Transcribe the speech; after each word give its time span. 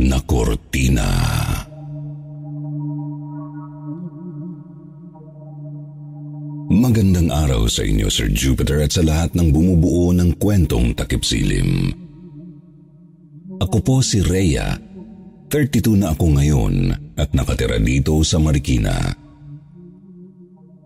na 0.00 0.16
kortina. 0.24 1.10
Magandang 6.70 7.28
araw 7.28 7.66
sa 7.66 7.82
inyo, 7.84 8.06
Sir 8.08 8.30
Jupiter, 8.30 8.80
at 8.80 8.94
sa 8.94 9.02
lahat 9.02 9.34
ng 9.34 9.50
bumubuo 9.50 10.14
ng 10.14 10.38
kwentong 10.38 10.94
takipsilim. 10.96 11.92
Ako 13.60 13.82
po 13.84 14.00
si 14.00 14.24
Rhea. 14.24 14.78
32 15.50 15.98
na 15.98 16.14
ako 16.14 16.38
ngayon 16.38 16.74
at 17.18 17.34
nakatira 17.34 17.76
dito 17.82 18.22
sa 18.22 18.38
Marikina. 18.38 18.94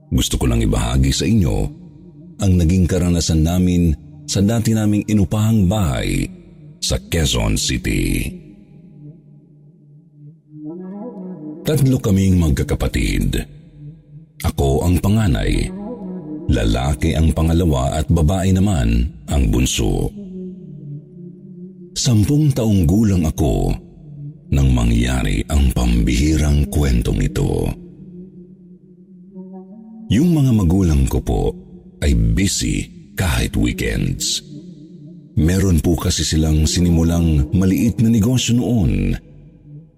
Gusto 0.09 0.41
ko 0.41 0.49
lang 0.49 0.65
ibahagi 0.65 1.13
sa 1.13 1.29
inyo 1.29 1.57
ang 2.41 2.53
naging 2.57 2.89
karanasan 2.89 3.45
namin 3.45 3.93
sa 4.25 4.41
dati 4.41 4.73
naming 4.73 5.05
inupahang 5.05 5.69
bahay 5.69 6.25
sa 6.81 6.97
Quezon 6.97 7.61
City. 7.61 8.44
Tatlo 11.65 11.97
kaming 11.97 12.37
magkakapatid. 12.37 13.41
Ako 14.45 14.85
ang 14.85 15.01
panganay, 15.01 15.73
lalaki 16.53 17.17
ang 17.17 17.33
pangalawa 17.33 17.97
at 17.97 18.05
babae 18.13 18.53
naman 18.53 19.09
ang 19.33 19.49
bunso. 19.49 20.13
Sampung 21.97 22.53
taong 22.53 22.85
gulang 22.85 23.25
ako 23.25 23.73
nang 24.53 24.77
mangyari 24.77 25.41
ang 25.49 25.73
pambihirang 25.73 26.69
kwentong 26.69 27.25
ito. 27.25 27.65
Yung 30.13 30.37
mga 30.37 30.53
magulang 30.53 31.09
ko 31.09 31.25
po 31.25 31.43
ay 32.05 32.13
busy 32.13 33.09
kahit 33.17 33.57
weekends. 33.57 34.45
Meron 35.41 35.81
po 35.81 35.97
kasi 35.97 36.29
silang 36.29 36.69
sinimulang 36.69 37.57
maliit 37.57 38.05
na 38.05 38.13
negosyo 38.13 38.61
noon. 38.61 39.17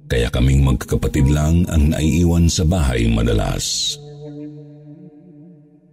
Kaya 0.06 0.30
kaming 0.30 0.62
magkakapatid 0.62 1.26
lang 1.26 1.66
ang 1.66 1.90
naiiwan 1.90 2.46
sa 2.46 2.62
bahay 2.62 3.10
madalas. 3.10 3.98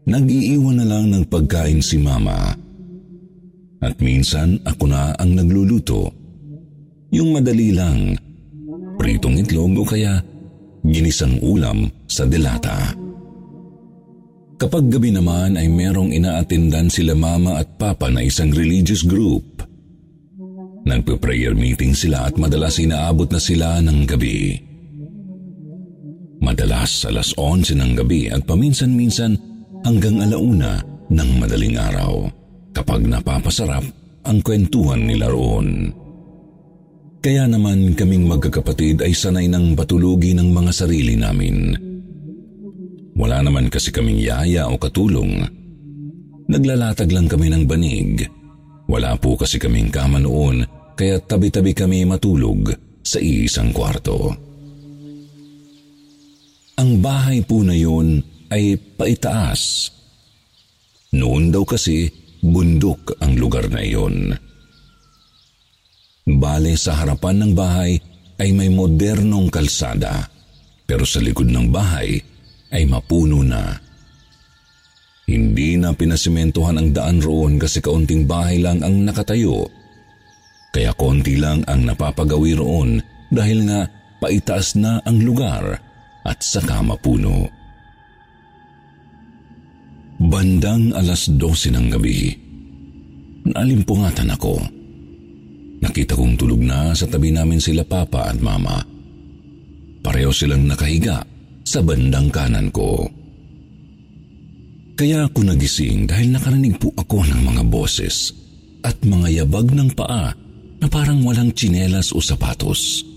Nag-iiwan 0.06 0.78
na 0.78 0.86
lang 0.86 1.10
ng 1.10 1.26
pagkain 1.26 1.82
si 1.82 1.98
mama. 1.98 2.54
At 3.82 3.98
minsan 4.04 4.62
ako 4.64 4.86
na 4.86 5.18
ang 5.18 5.34
nagluluto. 5.34 6.14
Yung 7.10 7.34
madali 7.34 7.74
lang, 7.74 8.14
pritong 9.02 9.42
itlog 9.42 9.74
o 9.82 9.84
kaya 9.84 10.22
ginisang 10.86 11.40
ulam 11.42 11.88
sa 12.06 12.28
delata. 12.28 12.94
Kapag 14.60 14.88
gabi 14.94 15.10
naman 15.12 15.58
ay 15.58 15.68
merong 15.68 16.14
inaatindan 16.14 16.88
sila 16.88 17.18
mama 17.18 17.60
at 17.60 17.68
papa 17.76 18.08
na 18.08 18.24
isang 18.24 18.54
religious 18.54 19.04
group. 19.04 19.44
Nagpe-prayer 20.84 21.56
meeting 21.56 21.96
sila 21.96 22.28
at 22.28 22.36
madalas 22.36 22.76
inaabot 22.76 23.32
na 23.32 23.40
sila 23.40 23.80
ng 23.80 24.04
gabi. 24.04 24.60
Madalas 26.44 27.08
alas 27.08 27.32
11 27.40 27.80
ng 27.80 27.92
gabi 27.96 28.28
at 28.28 28.44
paminsan-minsan 28.44 29.40
hanggang 29.88 30.20
alauna 30.20 30.84
ng 31.08 31.30
madaling 31.40 31.80
araw 31.80 32.28
kapag 32.76 33.08
napapasarap 33.08 33.84
ang 34.28 34.38
kwentuhan 34.44 35.08
nila 35.08 35.32
roon. 35.32 35.96
Kaya 37.24 37.48
naman 37.48 37.96
kaming 37.96 38.28
magkakapatid 38.28 39.08
ay 39.08 39.16
sanay 39.16 39.48
ng 39.48 39.80
patulugi 39.80 40.36
ng 40.36 40.52
mga 40.52 40.72
sarili 40.76 41.16
namin. 41.16 41.72
Wala 43.16 43.40
naman 43.40 43.72
kasi 43.72 43.96
kaming 43.96 44.20
yaya 44.20 44.68
o 44.68 44.76
katulong. 44.76 45.48
Naglalatag 46.52 47.08
lang 47.16 47.32
kami 47.32 47.48
ng 47.48 47.64
banig. 47.64 48.28
Wala 48.92 49.16
po 49.16 49.40
kasi 49.40 49.56
kaming 49.56 49.88
kama 49.88 50.20
noon 50.20 50.83
kaya 50.94 51.22
tabi-tabi 51.22 51.74
kami 51.74 52.06
matulog 52.06 52.74
sa 53.04 53.20
iisang 53.20 53.74
kwarto. 53.76 54.32
Ang 56.80 56.92
bahay 57.02 57.46
po 57.46 57.62
na 57.62 57.78
yun 57.78 58.22
ay 58.50 58.78
paitaas. 58.78 59.94
Noon 61.14 61.54
daw 61.54 61.62
kasi 61.66 62.10
bundok 62.42 63.22
ang 63.22 63.38
lugar 63.38 63.70
na 63.70 63.86
iyon. 63.86 64.34
Bale 66.24 66.74
sa 66.80 66.98
harapan 66.98 67.44
ng 67.44 67.52
bahay 67.54 68.00
ay 68.42 68.50
may 68.56 68.72
modernong 68.72 69.54
kalsada 69.54 70.26
pero 70.88 71.06
sa 71.06 71.22
likod 71.22 71.48
ng 71.48 71.68
bahay 71.70 72.18
ay 72.74 72.84
mapuno 72.90 73.46
na. 73.46 73.78
Hindi 75.24 75.80
na 75.80 75.96
pinasimentohan 75.96 76.80
ang 76.80 76.90
daan 76.92 77.24
roon 77.24 77.56
kasi 77.56 77.80
kaunting 77.80 78.28
bahay 78.28 78.60
lang 78.60 78.84
ang 78.84 79.08
nakatayo. 79.08 79.83
Kaya 80.74 80.90
konti 80.98 81.38
lang 81.38 81.62
ang 81.70 81.86
napapagawi 81.86 82.58
roon 82.58 82.98
dahil 83.30 83.70
nga 83.70 83.86
paitaas 84.18 84.74
na 84.74 84.98
ang 85.06 85.22
lugar 85.22 85.78
at 86.26 86.40
saka 86.42 86.82
mapuno. 86.82 87.46
Bandang 90.18 90.98
alas 90.98 91.30
12 91.30 91.78
ng 91.78 91.88
gabi, 91.94 92.34
naalimpungatan 93.54 94.34
ako. 94.34 94.56
Nakita 95.84 96.18
kong 96.18 96.40
tulog 96.42 96.64
na 96.64 96.96
sa 96.98 97.06
tabi 97.06 97.30
namin 97.30 97.62
sila 97.62 97.86
papa 97.86 98.32
at 98.32 98.40
mama. 98.42 98.82
Pareho 100.02 100.34
silang 100.34 100.66
nakahiga 100.66 101.22
sa 101.68 101.86
bandang 101.86 102.34
kanan 102.34 102.74
ko. 102.74 103.04
Kaya 104.98 105.28
ako 105.28 105.54
nagising 105.54 106.08
dahil 106.08 106.34
nakarinig 106.34 106.80
po 106.80 106.90
ako 106.96 107.28
ng 107.28 107.42
mga 107.46 107.64
boses 107.68 108.32
at 108.82 108.96
mga 109.04 109.44
yabag 109.44 109.70
ng 109.76 109.92
paa 109.92 110.43
na 110.84 110.92
parang 110.92 111.24
walang 111.24 111.56
tsinelas 111.56 112.12
o 112.12 112.20
sapatos. 112.20 113.08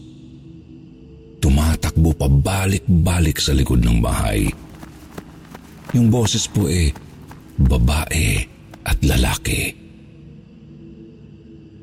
Tumatakbo 1.43 2.15
pa 2.15 2.31
balik-balik 2.31 3.43
sa 3.43 3.50
likod 3.50 3.82
ng 3.82 3.99
bahay. 3.99 4.47
Yung 5.91 6.06
boses 6.06 6.47
po 6.47 6.71
eh, 6.71 6.94
babae 7.59 8.38
at 8.87 9.03
lalaki. 9.03 9.75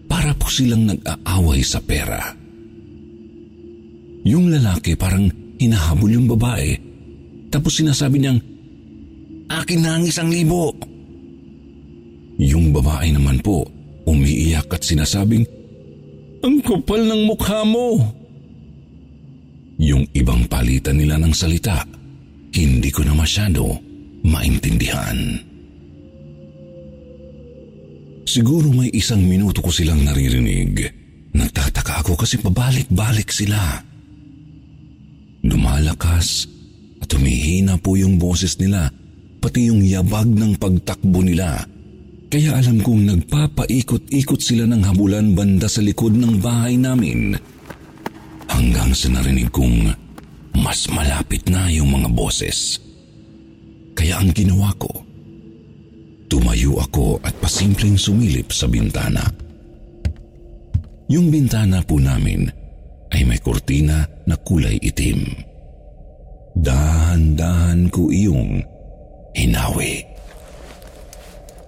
Para 0.07 0.31
po 0.39 0.47
silang 0.47 0.87
nag-aaway 0.87 1.59
sa 1.59 1.83
pera. 1.83 2.31
Yung 4.23 4.55
lalaki 4.55 4.95
parang 4.95 5.27
hinahabol 5.59 6.15
yung 6.15 6.31
babae. 6.31 6.79
Tapos 7.51 7.75
sinasabi 7.75 8.23
niyang, 8.23 8.39
Akin 9.51 9.83
na 9.83 9.99
ang 9.99 10.07
isang 10.07 10.31
libo. 10.31 10.71
Yung 12.39 12.71
babae 12.71 13.11
naman 13.11 13.43
po, 13.43 13.67
umiiyak 14.07 14.71
at 14.71 14.81
sinasabing, 14.81 15.43
Ang 16.43 16.59
kapal 16.59 17.07
ng 17.07 17.23
mukha 17.23 17.63
mo. 17.63 18.03
Yung 19.79 20.03
ibang 20.11 20.43
palitan 20.51 20.99
nila 20.99 21.15
ng 21.15 21.31
salita, 21.31 21.87
hindi 22.51 22.91
ko 22.91 23.07
na 23.07 23.15
masyado 23.15 23.79
maintindihan. 24.27 25.39
Siguro 28.27 28.75
may 28.75 28.91
isang 28.91 29.23
minuto 29.23 29.63
ko 29.63 29.71
silang 29.71 30.03
naririnig. 30.03 30.83
Nagtataka 31.31 32.03
ako 32.03 32.19
kasi 32.19 32.39
pabalik-balik 32.43 33.31
sila. 33.31 33.79
Lumalakas 35.47 36.47
at 36.99 37.07
humihina 37.11 37.79
po 37.79 37.95
yung 37.95 38.19
boses 38.19 38.59
nila, 38.59 38.91
pati 39.39 39.71
yung 39.71 39.83
yabag 39.83 40.27
ng 40.27 40.59
pagtakbo 40.59 41.23
nila. 41.23 41.72
Kaya 42.33 42.57
alam 42.57 42.81
kong 42.81 43.13
nagpapaikot-ikot 43.13 44.41
sila 44.41 44.65
ng 44.65 44.81
habulan 44.81 45.37
banda 45.37 45.69
sa 45.69 45.85
likod 45.85 46.17
ng 46.17 46.41
bahay 46.41 46.81
namin. 46.81 47.37
Hanggang 48.49 48.89
sa 48.97 49.13
narinig 49.13 49.53
kong 49.53 49.93
mas 50.57 50.89
malapit 50.89 51.45
na 51.45 51.69
yung 51.69 51.93
mga 51.93 52.09
boses. 52.09 52.81
Kaya 53.93 54.17
ang 54.17 54.33
ginawa 54.33 54.73
ko, 54.81 54.89
tumayo 56.25 56.81
ako 56.81 57.21
at 57.21 57.37
pasimpleng 57.37 58.01
sumilip 58.01 58.49
sa 58.49 58.65
bintana. 58.65 59.21
Yung 61.13 61.29
bintana 61.29 61.85
po 61.85 62.01
namin 62.01 62.49
ay 63.13 63.29
may 63.29 63.37
kurtina 63.37 64.09
na 64.25 64.33
kulay 64.41 64.81
itim. 64.81 65.21
Dahan-dahan 66.57 67.93
ko 67.93 68.09
iyong 68.09 68.57
hinawi. 69.37 70.12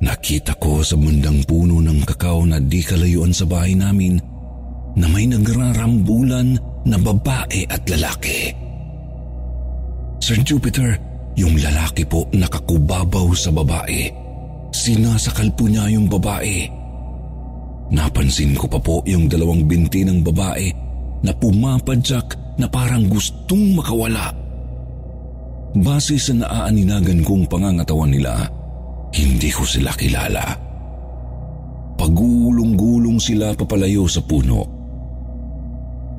Nakita 0.03 0.59
ko 0.59 0.83
sa 0.83 0.99
mundang 0.99 1.45
puno 1.47 1.79
ng 1.79 2.03
kakao 2.03 2.43
na 2.43 2.59
di 2.59 2.83
kalayuan 2.83 3.31
sa 3.31 3.47
bahay 3.47 3.77
namin 3.77 4.19
na 4.95 5.07
may 5.07 5.27
nagrarambulan 5.27 6.59
na 6.83 6.97
babae 6.99 7.63
at 7.67 7.83
lalaki. 7.87 8.51
Sir 10.19 10.39
Jupiter, 10.43 10.99
yung 11.35 11.59
lalaki 11.59 12.07
po 12.07 12.27
nakakubabaw 12.31 13.31
sa 13.35 13.51
babae. 13.51 14.07
Sinasakal 14.71 15.51
po 15.55 15.67
niya 15.67 15.87
yung 15.91 16.11
babae. 16.11 16.67
Napansin 17.91 18.57
ko 18.57 18.65
pa 18.65 18.79
po 18.81 18.99
yung 19.05 19.29
dalawang 19.29 19.63
binti 19.63 20.03
ng 20.03 20.25
babae 20.25 20.67
na 21.23 21.31
pumapadyak 21.31 22.57
na 22.59 22.67
parang 22.67 23.07
gustong 23.07 23.75
makawala. 23.75 24.31
Base 25.75 26.15
sa 26.15 26.31
naaaninagan 26.31 27.19
kong 27.21 27.51
pangangatawan 27.51 28.15
nila, 28.15 28.47
hindi 29.15 29.49
ko 29.49 29.63
sila 29.63 29.95
kilala. 29.95 30.43
Pagulong-gulong 31.95 33.15
sila 33.15 33.55
papalayo 33.55 34.03
sa 34.11 34.19
puno. 34.19 34.67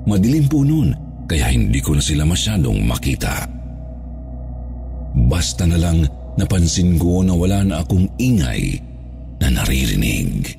Madilim 0.08 0.48
po 0.48 0.64
noon, 0.64 0.96
kaya 1.28 1.52
hindi 1.52 1.84
ko 1.84 1.92
na 1.92 2.02
sila 2.02 2.24
masyadong 2.24 2.80
makita. 2.88 3.44
Basta 5.28 5.68
na 5.68 5.76
lang 5.76 6.08
napansin 6.40 6.96
ko 6.96 7.20
na 7.20 7.36
wala 7.36 7.60
na 7.60 7.84
akong 7.84 8.08
ingay 8.16 8.80
na 9.44 9.52
naririnig. 9.52 10.56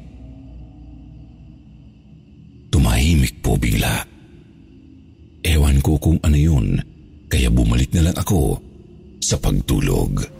Tumahimik 2.69 3.41
po 3.41 3.57
bigla. 3.57 4.05
Ewan 5.41 5.81
ko 5.81 5.97
kung 5.97 6.19
ano 6.21 6.37
yun, 6.37 6.77
kaya 7.31 7.49
bumalik 7.49 7.89
na 7.95 8.11
lang 8.11 8.17
ako 8.19 8.59
sa 9.23 9.39
pagtulog. 9.41 10.36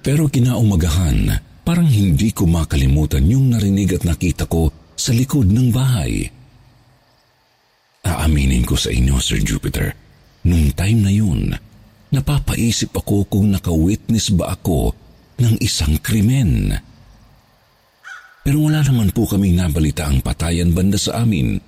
Pero 0.00 0.28
kinaumagahan, 0.32 1.28
parang 1.64 1.88
hindi 1.88 2.32
ko 2.32 2.48
makalimutan 2.48 3.24
yung 3.28 3.52
narinig 3.52 4.00
at 4.00 4.02
nakita 4.08 4.48
ko 4.48 4.72
sa 4.96 5.12
likod 5.12 5.48
ng 5.48 5.68
bahay. 5.68 6.24
Aaminin 8.04 8.64
ko 8.64 8.80
sa 8.80 8.88
inyo, 8.88 9.20
Sir 9.20 9.44
Jupiter, 9.44 9.92
Nung 10.40 10.72
time 10.72 11.00
na 11.04 11.12
yun, 11.12 11.52
napapaisip 12.08 12.96
ako 12.96 13.28
kung 13.28 13.52
naka-witness 13.52 14.32
ba 14.32 14.56
ako 14.56 14.96
ng 15.36 15.60
isang 15.60 16.00
krimen. 16.00 16.72
Pero 18.40 18.64
wala 18.64 18.80
naman 18.80 19.12
po 19.12 19.28
kaming 19.28 19.60
nabalita 19.60 20.08
ang 20.08 20.24
patayan 20.24 20.72
banda 20.72 20.96
sa 20.96 21.20
amin. 21.20 21.60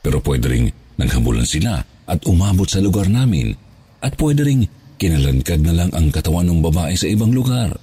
Pero 0.00 0.24
pwede 0.24 0.48
rin 0.48 0.64
naghabulan 0.96 1.44
sila 1.44 1.76
at 2.08 2.24
umabot 2.24 2.64
sa 2.64 2.80
lugar 2.80 3.12
namin 3.12 3.52
at 4.00 4.16
pwede 4.16 4.48
rin 4.48 4.64
kinalankad 5.02 5.66
na 5.66 5.74
lang 5.74 5.90
ang 5.90 6.14
katawan 6.14 6.46
ng 6.46 6.62
babae 6.62 6.94
sa 6.94 7.10
ibang 7.10 7.34
lugar. 7.34 7.74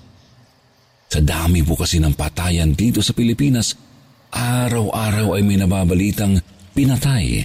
Sa 1.12 1.20
dami 1.20 1.60
po 1.68 1.76
kasi 1.76 2.00
ng 2.00 2.16
patayan 2.16 2.72
dito 2.72 3.04
sa 3.04 3.12
Pilipinas, 3.12 3.76
araw-araw 4.32 5.36
ay 5.36 5.44
may 5.44 5.60
nababalitang 5.60 6.40
pinatay 6.72 7.44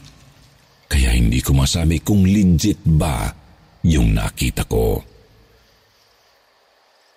kaya 0.86 1.10
hindi 1.10 1.42
ko 1.42 1.58
masabi 1.58 1.98
kung 1.98 2.22
legit 2.22 2.78
ba 2.86 3.26
yung 3.82 4.14
nakita 4.14 4.62
ko. 4.68 5.02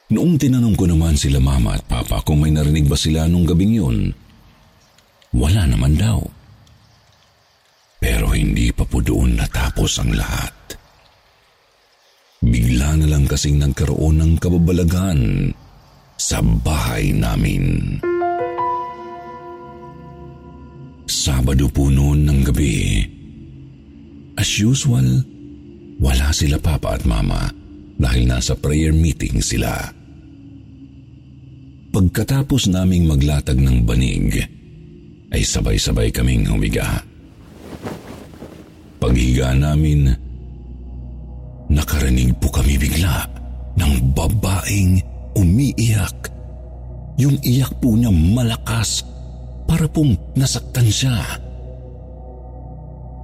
Noong 0.08 0.40
tinanong 0.40 0.74
ko 0.74 0.88
naman 0.88 1.20
sila 1.20 1.38
mama 1.38 1.78
at 1.78 1.84
papa 1.86 2.24
kung 2.24 2.42
may 2.42 2.50
narinig 2.50 2.88
ba 2.90 2.98
sila 2.98 3.28
nung 3.30 3.44
gabing 3.46 3.76
yun, 3.78 4.10
wala 5.36 5.68
naman 5.68 6.00
daw. 6.00 6.24
Pero 8.02 8.32
hindi 8.32 8.72
pa 8.72 8.88
po 8.88 9.04
doon 9.04 9.36
natapos 9.36 10.00
ang 10.00 10.16
lahat. 10.16 10.56
Bigla 12.48 12.96
na 12.96 13.08
lang 13.12 13.28
kasing 13.28 13.60
nagkaroon 13.60 14.24
ng 14.24 14.34
kababalagan 14.40 15.52
sa 16.16 16.40
bahay 16.40 17.12
namin. 17.12 18.00
Sabado 21.08 21.68
po 21.68 21.92
noon 21.92 22.24
ng 22.24 22.40
gabi, 22.48 23.04
As 24.40 24.48
usual, 24.64 25.28
wala 26.00 26.32
sila 26.32 26.56
papa 26.62 26.96
at 26.96 27.04
mama 27.04 27.52
dahil 28.00 28.24
nasa 28.30 28.56
prayer 28.56 28.96
meeting 28.96 29.44
sila. 29.44 29.92
Pagkatapos 31.92 32.70
naming 32.70 33.10
maglatag 33.10 33.58
ng 33.58 33.84
banig, 33.84 34.40
ay 35.34 35.42
sabay-sabay 35.44 36.14
kaming 36.16 36.48
humiga. 36.48 37.02
Paghiga 39.02 39.52
namin, 39.58 40.16
kami 42.28 42.37
bigla 42.98 43.30
ng 43.78 43.94
babaeng 44.18 44.98
umiiyak. 45.38 46.34
Yung 47.22 47.38
iyak 47.46 47.78
po 47.78 47.94
niya 47.94 48.10
malakas 48.10 49.06
para 49.70 49.86
pong 49.86 50.18
nasaktan 50.34 50.90
siya. 50.90 51.14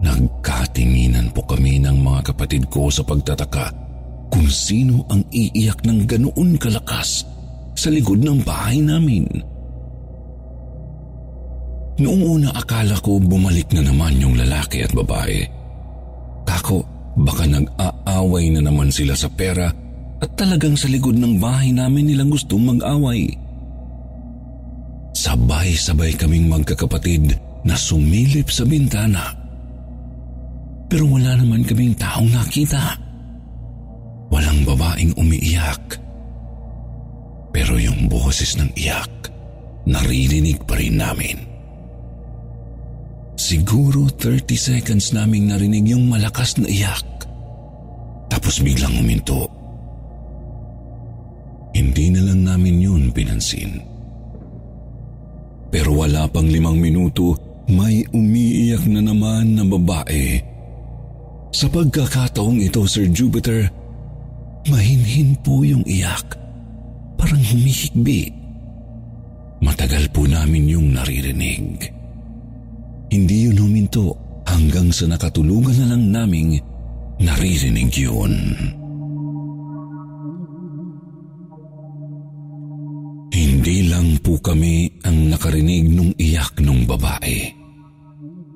Nagkatinginan 0.06 1.34
po 1.34 1.42
kami 1.50 1.82
ng 1.82 2.06
mga 2.06 2.22
kapatid 2.30 2.70
ko 2.70 2.94
sa 2.94 3.02
pagtataka 3.02 3.74
kung 4.30 4.46
sino 4.46 5.10
ang 5.10 5.26
iiyak 5.34 5.82
ng 5.82 6.06
ganoon 6.06 6.54
kalakas 6.62 7.26
sa 7.74 7.90
likod 7.90 8.22
ng 8.22 8.46
bahay 8.46 8.78
namin. 8.78 9.26
Noong 11.98 12.22
una 12.22 12.54
akala 12.54 12.94
ko 13.02 13.18
bumalik 13.18 13.74
na 13.74 13.90
naman 13.90 14.22
yung 14.22 14.38
lalaki 14.38 14.86
at 14.86 14.94
babae. 14.94 15.63
Baka 17.14 17.46
nag-aaway 17.46 18.50
na 18.54 18.62
naman 18.66 18.90
sila 18.90 19.14
sa 19.14 19.30
pera 19.30 19.70
at 20.24 20.30
talagang 20.40 20.74
sa 20.74 20.90
likod 20.90 21.20
ng 21.20 21.38
bahay 21.38 21.70
namin 21.70 22.10
nilang 22.10 22.32
gustong 22.32 22.64
mag-away. 22.64 23.34
Sabay-sabay 25.14 26.18
kaming 26.18 26.50
magkakapatid 26.50 27.38
na 27.64 27.78
sumilip 27.78 28.50
sa 28.50 28.66
bintana 28.66 29.44
pero 30.94 31.10
wala 31.10 31.34
naman 31.34 31.66
kaming 31.66 31.98
taong 31.98 32.30
nakita. 32.30 32.94
Walang 34.30 34.62
babaeng 34.62 35.18
umiiyak. 35.18 35.98
Pero 37.50 37.82
yung 37.82 38.06
boses 38.06 38.54
ng 38.62 38.70
iyak, 38.78 39.10
naririnig 39.90 40.62
pa 40.70 40.78
rin 40.78 41.02
namin. 41.02 41.53
Siguro 43.34 44.08
30 44.08 44.54
seconds 44.56 45.12
naming 45.12 45.50
narinig 45.50 45.90
yung 45.90 46.08
malakas 46.08 46.58
na 46.62 46.70
iyak. 46.70 47.06
Tapos 48.30 48.62
biglang 48.62 48.94
huminto. 48.98 49.50
Hindi 51.74 52.14
na 52.14 52.22
lang 52.22 52.46
namin 52.46 52.78
yun 52.78 53.04
pinansin. 53.10 53.82
Pero 55.74 55.98
wala 55.98 56.30
pang 56.30 56.46
limang 56.46 56.78
minuto, 56.78 57.34
may 57.66 58.06
umiiyak 58.14 58.86
na 58.86 59.02
naman 59.02 59.58
na 59.58 59.66
babae 59.66 60.54
sa 61.54 61.70
pagkakataong 61.70 62.66
ito, 62.66 62.82
Sir 62.90 63.14
Jupiter, 63.14 63.70
mahinhin 64.74 65.38
po 65.46 65.62
yung 65.62 65.86
iyak. 65.86 66.34
Parang 67.14 67.40
humihigbi. 67.40 68.34
Matagal 69.62 70.10
po 70.10 70.26
namin 70.26 70.66
yung 70.66 70.98
naririnig. 70.98 71.94
Hindi 73.14 73.46
yun 73.46 73.62
huminto 73.62 74.18
hanggang 74.50 74.90
sa 74.90 75.06
nakatulungan 75.06 75.86
na 75.86 75.86
lang 75.94 76.04
naming 76.10 76.58
naririnig 77.22 77.94
yun. 77.94 78.34
Hindi 83.30 83.78
lang 83.86 84.18
po 84.26 84.42
kami 84.42 84.90
ang 85.06 85.30
nakarinig 85.30 85.94
nung 85.94 86.10
iyak 86.18 86.58
nung 86.58 86.90
babae. 86.90 87.54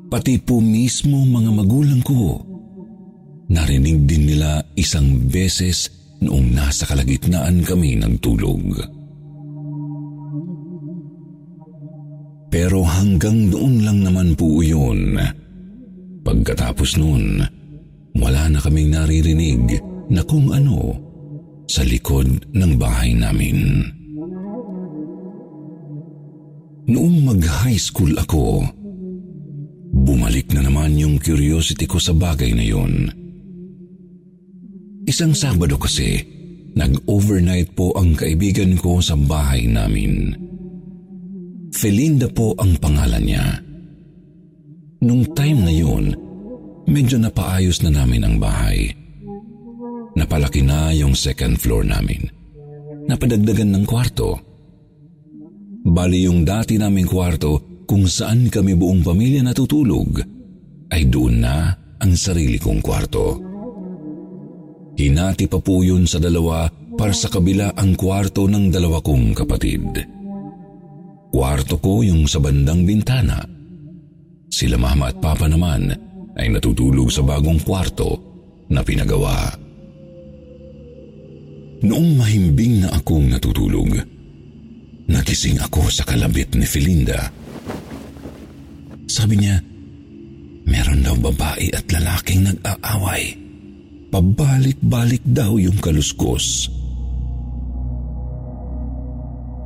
Pati 0.10 0.42
po 0.42 0.58
mismo 0.58 1.22
mga 1.22 1.52
magulang 1.54 2.02
ko 2.02 2.48
Narinig 3.48 4.04
din 4.04 4.28
nila 4.28 4.60
isang 4.76 5.24
beses 5.32 5.88
noong 6.20 6.52
nasa 6.52 6.84
kalagitnaan 6.84 7.64
kami 7.64 7.96
ng 7.96 8.20
tulog. 8.20 8.76
Pero 12.48 12.84
hanggang 12.84 13.52
doon 13.52 13.84
lang 13.84 14.00
naman 14.08 14.34
po 14.34 14.64
yun. 14.64 15.20
Pagkatapos 16.24 16.96
noon, 17.00 17.44
wala 18.16 18.48
na 18.52 18.60
kaming 18.64 18.96
naririnig 18.96 19.80
na 20.08 20.24
kung 20.24 20.52
ano 20.56 20.96
sa 21.68 21.84
likod 21.84 22.48
ng 22.56 22.72
bahay 22.80 23.12
namin. 23.12 23.84
Noong 26.88 27.18
mag-high 27.28 27.76
school 27.76 28.16
ako, 28.16 28.64
bumalik 29.92 30.48
na 30.56 30.64
naman 30.64 30.96
yung 30.96 31.20
curiosity 31.20 31.84
ko 31.84 32.00
sa 32.00 32.16
bagay 32.16 32.56
na 32.56 32.64
yun. 32.64 33.12
Isang 35.04 35.36
Sabado 35.36 35.76
kasi, 35.76 36.24
nag-overnight 36.80 37.76
po 37.76 37.92
ang 38.00 38.16
kaibigan 38.16 38.80
ko 38.80 39.04
sa 39.04 39.20
bahay 39.20 39.68
namin. 39.68 40.32
Felinda 41.76 42.32
po 42.32 42.56
ang 42.56 42.80
pangalan 42.80 43.24
niya. 43.24 43.46
Nung 45.04 45.28
time 45.36 45.60
na 45.68 45.74
yun, 45.74 46.16
medyo 46.88 47.20
napaayos 47.20 47.84
na 47.84 47.92
namin 47.92 48.24
ang 48.24 48.36
bahay. 48.40 48.88
Napalaki 50.16 50.64
na 50.64 50.96
yung 50.96 51.14
second 51.14 51.60
floor 51.60 51.84
namin. 51.86 52.32
Napadagdagan 53.08 53.76
ng 53.76 53.86
kwarto. 53.86 54.40
Bali 55.88 56.28
yung 56.28 56.44
dati 56.44 56.76
naming 56.76 57.08
kwarto 57.08 57.84
kung 57.88 58.08
saan 58.10 58.52
kami 58.52 58.76
buong 58.76 59.06
pamilya 59.06 59.46
natutulog 59.46 60.20
ay 60.92 61.08
doon 61.08 61.40
na 61.40 61.72
ang 62.00 62.14
sarili 62.16 62.60
kong 62.60 62.84
kwarto. 62.84 63.40
Hinati 64.98 65.46
pa 65.46 65.62
po 65.62 65.86
yun 65.86 66.10
sa 66.10 66.18
dalawa 66.18 66.68
para 66.98 67.14
sa 67.14 67.30
kabila 67.30 67.78
ang 67.78 67.94
kwarto 67.94 68.50
ng 68.50 68.74
dalawa 68.74 68.98
kong 69.00 69.38
kapatid. 69.38 70.17
Kwarto 71.28 71.76
ko 71.78 72.02
yung 72.02 72.24
sa 72.26 72.40
bandang 72.40 72.88
bintana. 72.88 73.44
Sila 74.48 74.80
mama 74.80 75.12
at 75.12 75.20
papa 75.20 75.46
naman 75.46 75.92
ay 76.40 76.48
natutulog 76.54 77.12
sa 77.12 77.26
bagong 77.26 77.60
kwarto 77.62 78.16
na 78.72 78.80
pinagawa. 78.86 79.52
Noong 81.84 82.10
mahimbing 82.18 82.82
na 82.82 82.90
akong 82.98 83.30
natutulog, 83.30 84.02
nagising 85.06 85.62
ako 85.62 85.94
sa 85.94 86.08
kalabit 86.08 86.58
ni 86.58 86.66
Felinda. 86.66 87.30
Sabi 89.06 89.40
niya, 89.40 89.62
meron 90.66 91.06
daw 91.06 91.16
babae 91.22 91.70
at 91.72 91.86
lalaking 91.94 92.50
nag-aaway. 92.50 93.38
Pabalik-balik 94.10 95.22
daw 95.28 95.60
yung 95.60 95.78
kaluskos. 95.84 96.72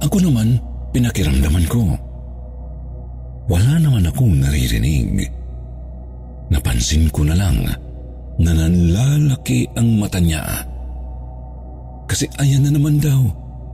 Ako 0.01 0.17
naman, 0.17 0.57
pinakiramdaman 0.91 1.65
ko. 1.71 1.95
Wala 3.51 3.81
naman 3.81 4.07
akong 4.07 4.39
naririnig. 4.39 5.27
Napansin 6.51 7.07
ko 7.11 7.23
na 7.27 7.35
lang 7.35 7.63
na 8.39 8.51
nanlalaki 8.51 9.67
ang 9.75 9.99
mata 9.99 10.19
niya. 10.19 10.43
Kasi 12.07 12.27
ayan 12.39 12.67
na 12.67 12.71
naman 12.75 12.99
daw. 12.99 13.23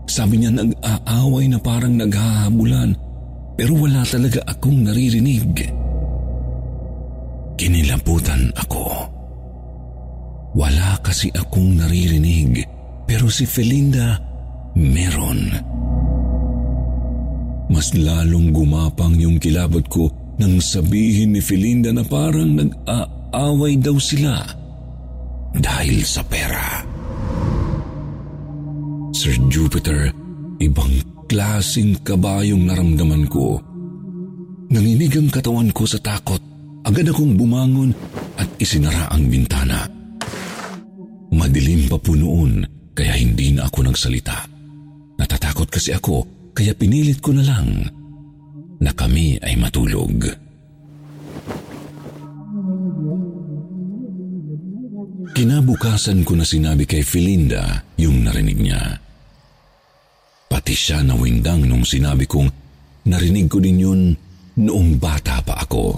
Sabi 0.07 0.39
niya 0.39 0.55
nag-aaway 0.55 1.51
na 1.51 1.59
parang 1.59 1.99
naghahabulan 1.99 2.95
pero 3.57 3.73
wala 3.75 4.05
talaga 4.05 4.39
akong 4.45 4.85
naririnig. 4.85 5.67
Kinilabutan 7.57 8.53
ako. 8.53 8.85
Wala 10.53 10.95
kasi 11.01 11.33
akong 11.33 11.81
naririnig 11.81 12.61
pero 13.09 13.27
si 13.27 13.43
Felinda 13.49 14.21
meron. 14.77 15.49
Mas 17.67 17.91
lalong 17.91 18.55
gumapang 18.55 19.19
yung 19.19 19.37
kilabot 19.37 19.83
ko 19.91 20.07
nang 20.39 20.61
sabihin 20.63 21.35
ni 21.35 21.41
Felinda 21.43 21.91
na 21.91 22.05
parang 22.05 22.55
nag-aaway 22.55 23.75
daw 23.81 23.97
sila 23.99 24.39
dahil 25.57 26.05
sa 26.05 26.21
pera. 26.23 26.85
Sir 29.11 29.35
Jupiter, 29.49 30.13
ibang 30.61 30.93
klasing 31.25 31.97
kabayong 32.05 32.69
naramdaman 32.69 33.25
ko. 33.27 33.59
Nanginig 34.69 35.17
ang 35.17 35.29
katawan 35.33 35.73
ko 35.73 35.89
sa 35.89 35.97
takot. 35.99 36.39
Agad 36.87 37.11
akong 37.11 37.35
bumangon 37.35 37.91
at 38.39 38.47
isinara 38.61 39.11
ang 39.11 39.27
bintana. 39.27 39.83
Madilim 41.35 41.91
pa 41.91 41.99
po 41.99 42.15
noon 42.15 42.63
kaya 42.95 43.19
hindi 43.19 43.51
na 43.51 43.67
ako 43.67 43.91
nagsalita. 43.91 44.47
Natatakot 45.19 45.67
kasi 45.67 45.91
ako 45.91 46.36
kaya 46.57 46.73
pinilit 46.73 47.21
ko 47.21 47.37
na 47.37 47.45
lang 47.45 47.69
na 48.81 48.89
kami 48.97 49.37
ay 49.45 49.53
matulog. 49.61 50.25
Kinabukasan 55.37 56.25
ko 56.25 56.33
na 56.33 56.41
sinabi 56.41 56.89
kay 56.89 57.05
Felinda 57.05 57.85
yung 58.01 58.25
narinig 58.25 58.57
niya. 58.57 58.81
Pati 60.49 60.73
siya 60.73 61.05
nawindang 61.05 61.69
nung 61.69 61.85
sinabi 61.85 62.25
kong 62.25 62.49
narinig 63.05 63.45
ko 63.45 63.61
din 63.61 63.77
yun 63.77 64.01
noong 64.57 64.97
bata 64.97 65.45
pa 65.45 65.61
ako. 65.61 65.93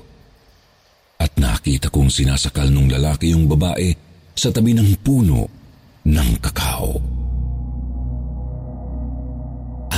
At 1.24 1.40
nakita 1.40 1.88
kong 1.88 2.12
sinasakal 2.12 2.68
nung 2.68 2.92
lalaki 2.92 3.32
yung 3.32 3.48
babae 3.48 3.96
sa 4.36 4.52
tabi 4.52 4.76
ng 4.76 4.92
puno 5.00 5.48
ng 6.04 6.30
kakao. 6.44 7.19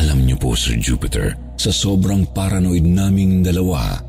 Alam 0.01 0.25
niyo 0.25 0.34
po, 0.41 0.58
Sir 0.58 0.81
Jupiter, 0.81 1.38
sa 1.62 1.70
sobrang 1.70 2.25
paranoid 2.34 2.81
naming 2.81 3.46
dalawa, 3.46 4.01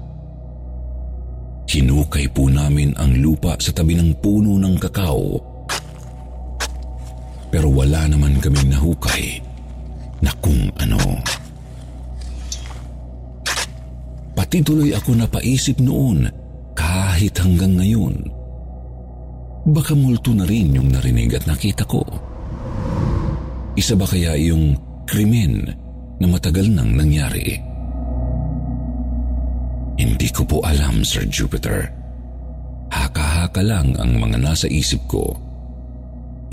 hinukay 1.69 2.33
po 2.33 2.49
namin 2.49 2.97
ang 2.97 3.13
lupa 3.21 3.61
sa 3.61 3.77
tabi 3.77 4.01
ng 4.01 4.17
puno 4.17 4.57
ng 4.57 4.81
kakao. 4.81 5.37
Pero 7.53 7.69
wala 7.69 8.09
naman 8.09 8.41
kaming 8.41 8.73
nahukay 8.73 9.37
na 10.25 10.33
kung 10.41 10.73
ano. 10.81 10.97
Pati 14.33 14.65
tuloy 14.65 14.97
ako 14.97 15.13
napaisip 15.13 15.77
noon 15.77 16.25
kahit 16.73 17.37
hanggang 17.37 17.77
ngayon. 17.77 18.17
Baka 19.69 19.93
multo 19.93 20.33
na 20.33 20.49
rin 20.49 20.73
yung 20.73 20.89
narinig 20.89 21.37
at 21.37 21.45
nakita 21.45 21.85
ko. 21.85 22.01
Isa 23.77 23.93
ba 23.93 24.09
kaya 24.09 24.41
yung 24.41 24.73
krimen 25.05 25.82
na 26.23 26.31
matagal 26.31 26.71
nang 26.71 26.95
nangyari? 26.95 27.59
Hindi 29.99 30.29
ko 30.31 30.47
po 30.47 30.63
alam, 30.63 31.03
Sir 31.03 31.27
Jupiter. 31.27 31.91
Haka-haka 32.95 33.59
lang 33.67 33.99
ang 33.99 34.23
mga 34.23 34.39
nasa 34.39 34.71
isip 34.71 35.03
ko. 35.11 35.35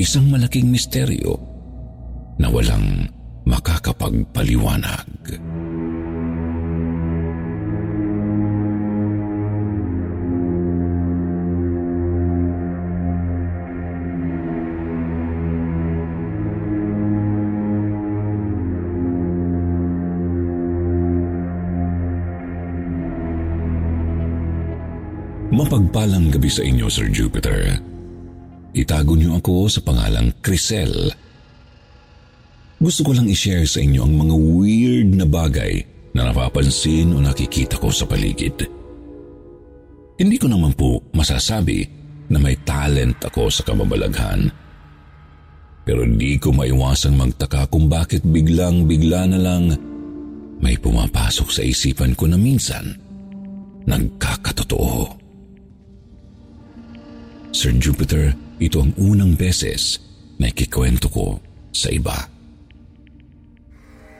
Isang 0.01 0.33
malaking 0.33 0.73
misteryo 0.73 1.37
na 2.41 2.49
walang 2.49 3.05
makakapagpaliwanag. 3.45 5.37
Mapagpalang 25.59 26.31
gabi 26.31 26.47
sa 26.47 26.63
inyo, 26.63 26.87
Sir 26.87 27.11
Jupiter. 27.11 27.75
Itago 28.71 29.11
niyo 29.11 29.43
ako 29.43 29.67
sa 29.67 29.83
pangalang 29.83 30.31
Crisel. 30.39 31.11
Gusto 32.79 33.03
ko 33.03 33.11
lang 33.11 33.27
i-share 33.27 33.67
sa 33.67 33.83
inyo 33.83 34.07
ang 34.07 34.15
mga 34.15 34.35
weird 34.39 35.09
na 35.19 35.27
bagay 35.27 35.83
na 36.15 36.31
napapansin 36.31 37.11
o 37.11 37.19
nakikita 37.19 37.75
ko 37.75 37.91
sa 37.91 38.07
paligid. 38.07 38.55
Hindi 40.15 40.39
ko 40.39 40.47
naman 40.47 40.71
po 40.79 41.03
masasabi 41.11 41.83
na 42.31 42.39
may 42.39 42.55
talent 42.63 43.19
ako 43.19 43.51
sa 43.51 43.67
kababalaghan. 43.67 44.47
Pero 45.83 46.07
hindi 46.07 46.39
ko 46.39 46.55
maiwasang 46.55 47.19
magtaka 47.19 47.67
kung 47.67 47.91
bakit 47.91 48.23
biglang-bigla 48.23 49.27
na 49.27 49.39
lang 49.43 49.75
may 50.63 50.79
pumapasok 50.79 51.51
sa 51.51 51.67
isipan 51.67 52.15
ko 52.15 52.31
na 52.31 52.39
minsan 52.39 52.95
nagkakatotoo. 53.83 55.27
Sir 57.49 57.73
Jupiter, 57.81 58.37
ito 58.61 58.77
ang 58.77 58.93
unang 59.01 59.33
beses 59.33 59.97
na 60.37 60.53
ikikwento 60.53 61.09
ko 61.09 61.41
sa 61.73 61.89
iba. 61.89 62.15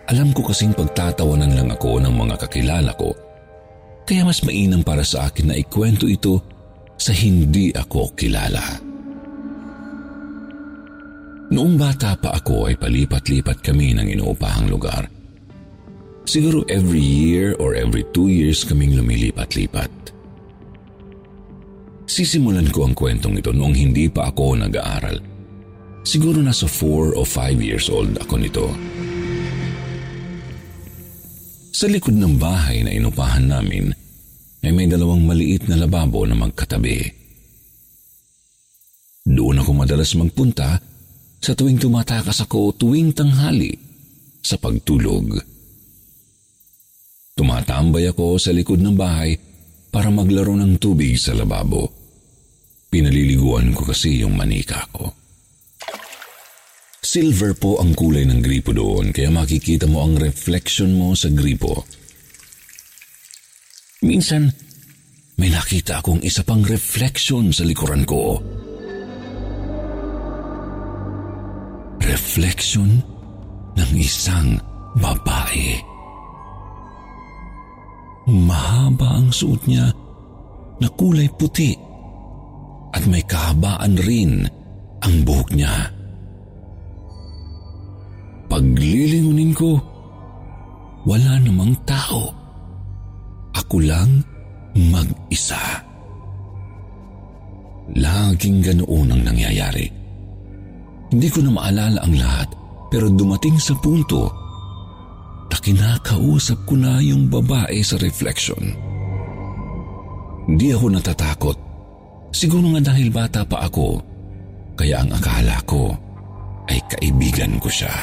Alam 0.09 0.33
ko 0.33 0.41
kasing 0.49 0.73
pagtatawanan 0.73 1.53
lang 1.53 1.69
ako 1.69 2.01
ng 2.01 2.09
mga 2.09 2.35
kakilala 2.41 2.89
ko, 2.97 3.13
kaya 4.09 4.25
mas 4.25 4.41
mainam 4.41 4.81
para 4.81 5.05
sa 5.05 5.29
akin 5.29 5.53
na 5.53 5.55
ikwento 5.55 6.09
ito 6.09 6.41
sa 6.97 7.13
hindi 7.13 7.69
ako 7.69 8.17
kilala. 8.17 8.81
Noong 11.53 11.77
bata 11.77 12.17
pa 12.17 12.33
ako 12.33 12.69
ay 12.69 12.75
palipat-lipat 12.81 13.61
kami 13.61 13.93
ng 13.93 14.09
inuupahang 14.17 14.69
lugar. 14.69 15.05
Siguro 16.25 16.65
every 16.65 17.01
year 17.01 17.53
or 17.61 17.77
every 17.77 18.05
two 18.09 18.29
years 18.29 18.65
kaming 18.65 18.97
lumilipat-lipat. 18.97 19.89
Sisimulan 22.09 22.73
ko 22.73 22.89
ang 22.89 22.97
kwentong 22.97 23.37
ito 23.37 23.53
noong 23.53 23.77
hindi 23.77 24.09
pa 24.09 24.33
ako 24.33 24.57
nag-aaral. 24.57 25.21
Siguro 26.01 26.41
nasa 26.41 26.65
four 26.65 27.13
o 27.13 27.21
five 27.21 27.61
years 27.61 27.85
old 27.85 28.17
ako 28.17 28.33
nito. 28.41 28.65
Sa 31.69 31.85
likod 31.85 32.17
ng 32.17 32.41
bahay 32.41 32.81
na 32.81 32.97
inupahan 32.97 33.45
namin 33.45 33.93
ay 34.65 34.73
may 34.73 34.89
dalawang 34.89 35.21
maliit 35.21 35.69
na 35.69 35.77
lababo 35.77 36.25
na 36.25 36.33
magkatabi. 36.33 36.97
Doon 39.29 39.61
ako 39.61 39.71
madalas 39.77 40.17
magpunta 40.17 40.81
sa 41.37 41.51
tuwing 41.53 41.77
tumatakas 41.77 42.41
ako 42.41 42.73
tuwing 42.73 43.13
tanghali 43.13 43.77
sa 44.41 44.57
pagtulog. 44.57 45.37
Tumatambay 47.37 48.09
ako 48.09 48.41
sa 48.41 48.49
likod 48.49 48.81
ng 48.81 48.97
bahay 48.97 49.37
para 49.93 50.09
maglaro 50.09 50.57
ng 50.57 50.81
tubig 50.81 51.21
sa 51.21 51.37
lababo. 51.37 51.98
Pinaliliguan 52.89 53.69
ko 53.77 53.85
kasi 53.85 54.25
yung 54.25 54.33
manika 54.33 54.81
ko. 54.89 55.13
Silver 56.99 57.53
po 57.53 57.77
ang 57.77 57.93
kulay 57.93 58.25
ng 58.25 58.41
gripo 58.41 58.73
doon 58.73 59.13
kaya 59.13 59.29
makikita 59.29 59.85
mo 59.85 60.05
ang 60.05 60.17
reflection 60.17 60.97
mo 60.97 61.13
sa 61.13 61.29
gripo. 61.29 61.85
Minsan, 64.01 64.49
may 65.37 65.53
nakita 65.53 66.01
akong 66.01 66.19
isa 66.25 66.41
pang 66.41 66.65
reflection 66.65 67.53
sa 67.53 67.63
likuran 67.63 68.03
ko. 68.09 68.41
Reflection 72.03 72.99
ng 73.77 73.91
isang 73.95 74.57
babae. 74.97 75.77
Mahaba 78.29 79.21
ang 79.21 79.29
suot 79.29 79.61
niya 79.69 79.87
na 80.81 80.87
kulay 80.93 81.29
puti 81.31 81.88
at 82.93 83.03
may 83.05 83.21
kahabaan 83.25 83.95
rin 84.01 84.45
ang 85.05 85.15
buhok 85.23 85.49
niya. 85.53 85.89
Paglilingunin 88.49 89.53
ko, 89.53 89.77
wala 91.05 91.37
namang 91.37 91.77
tao. 91.85 92.33
Ako 93.53 93.77
lang 93.81 94.25
mag-isa. 94.73 95.85
Laging 97.93 98.61
ganoon 98.61 99.13
ang 99.13 99.21
nangyayari. 99.25 99.85
Hindi 101.09 101.27
ko 101.33 101.41
na 101.41 101.51
maalala 101.53 102.05
ang 102.05 102.13
lahat 102.17 102.49
pero 102.89 103.09
dumating 103.09 103.57
sa 103.57 103.73
punto 103.77 104.29
na 105.49 105.57
kinakausap 105.57 106.69
ko 106.69 106.77
na 106.77 107.01
yung 107.01 107.29
babae 107.29 107.81
sa 107.81 107.97
reflection. 107.97 108.61
Hindi 110.49 110.73
ako 110.73 110.85
natatakot. 110.93 111.68
Siguro 112.29 112.73
nga 112.77 112.93
dahil 112.93 113.09
bata 113.09 113.41
pa 113.43 113.65
ako, 113.65 114.01
kaya 114.79 115.01
ang 115.01 115.11
akala 115.11 115.59
ko 115.65 115.91
ay 116.69 116.79
kaibigan 116.87 117.57
ko 117.57 117.67
siya. 117.67 117.93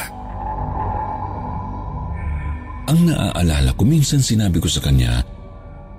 Ang 2.87 3.11
naaalala 3.11 3.75
ko, 3.75 3.83
minsan 3.83 4.23
sinabi 4.23 4.63
ko 4.63 4.71
sa 4.71 4.79
kanya 4.79 5.23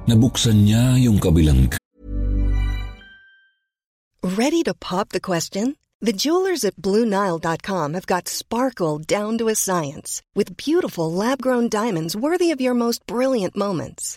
Nabuksan 0.09 0.65
niya 0.65 0.97
yung 0.97 1.21
kabilang 1.21 1.69
Ready 4.25 4.65
to 4.65 4.73
pop 4.73 5.13
the 5.13 5.21
question? 5.21 5.77
The 6.01 6.17
jewelers 6.17 6.65
at 6.65 6.81
BlueNile.com 6.81 7.93
have 7.93 8.09
got 8.09 8.25
sparkle 8.25 9.05
down 9.05 9.37
to 9.37 9.53
a 9.53 9.59
science 9.59 10.25
with 10.33 10.57
beautiful 10.57 11.13
lab-grown 11.13 11.69
diamonds 11.69 12.17
worthy 12.17 12.55
of 12.55 12.63
your 12.63 12.73
most 12.73 13.05
brilliant 13.05 13.53
moments. 13.53 14.17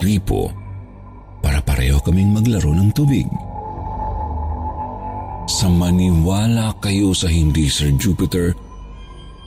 Gripo 0.00 0.48
para 1.44 1.60
pareho 1.60 2.00
kaming 2.00 2.32
maglaro 2.32 2.72
ng 2.72 2.90
tubig. 2.96 3.28
Sa 5.50 5.68
maniwala 5.68 6.72
kayo 6.80 7.12
sa 7.12 7.28
hindi, 7.28 7.68
Sir 7.68 7.92
Jupiter, 8.00 8.54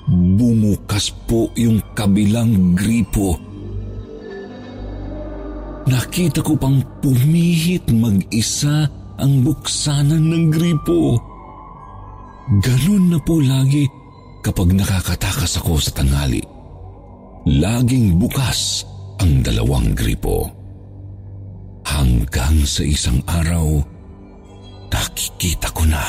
bumukas 0.06 1.10
po 1.26 1.50
yung 1.58 1.80
kabilang 1.96 2.76
gripo. 2.76 3.40
Nakita 5.84 6.44
ko 6.44 6.54
pang 6.60 6.80
pumihit 7.02 7.88
mag-isa 7.92 8.88
ang 9.20 9.44
buksanan 9.44 10.32
ng 10.32 10.46
gripo. 10.52 11.20
Ganun 12.60 13.16
na 13.16 13.20
po 13.24 13.40
lagi 13.40 13.88
kapag 14.44 14.76
nakakatakas 14.76 15.60
ako 15.64 15.80
sa 15.80 15.92
tanghali. 15.96 16.44
Laging 17.48 18.20
bukas 18.20 18.84
ang 19.24 19.40
dalawang 19.40 19.96
gripo. 19.96 20.52
Hanggang 21.88 22.68
sa 22.68 22.84
isang 22.84 23.24
araw, 23.24 23.80
nakikita 24.92 25.72
ko 25.72 25.88
na 25.88 26.04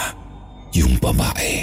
yung 0.75 0.99
babae. 0.99 1.63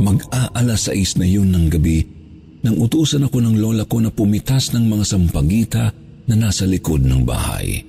Mag-aala 0.00 0.72
sais 0.80 1.20
na 1.20 1.28
yun 1.28 1.52
ng 1.52 1.68
gabi 1.68 2.00
nang 2.64 2.80
utusan 2.80 3.28
ako 3.28 3.44
ng 3.44 3.56
lola 3.60 3.84
ko 3.84 4.00
na 4.00 4.08
pumitas 4.08 4.72
ng 4.72 4.88
mga 4.88 5.04
sampagita 5.04 5.92
na 6.32 6.34
nasa 6.34 6.64
likod 6.64 7.04
ng 7.04 7.22
bahay. 7.28 7.84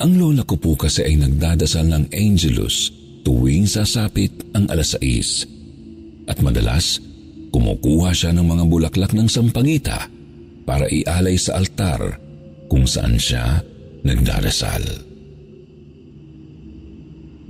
Ang 0.00 0.12
lola 0.16 0.42
ko 0.42 0.56
po 0.58 0.74
kasi 0.74 1.06
ay 1.06 1.14
nagdadasal 1.20 1.86
ng 1.86 2.04
Angelus 2.10 2.90
tuwing 3.22 3.68
sasapit 3.68 4.32
ang 4.56 4.66
alas 4.72 4.96
6 4.96 6.26
at 6.26 6.40
madalas 6.40 7.09
kumukuha 7.50 8.14
siya 8.14 8.30
ng 8.32 8.46
mga 8.46 8.64
bulaklak 8.70 9.12
ng 9.12 9.26
sampagita 9.26 10.06
para 10.64 10.86
ialay 10.86 11.34
sa 11.34 11.58
altar 11.58 12.18
kung 12.70 12.86
saan 12.86 13.18
siya 13.18 13.58
nagdarasal. 14.06 15.10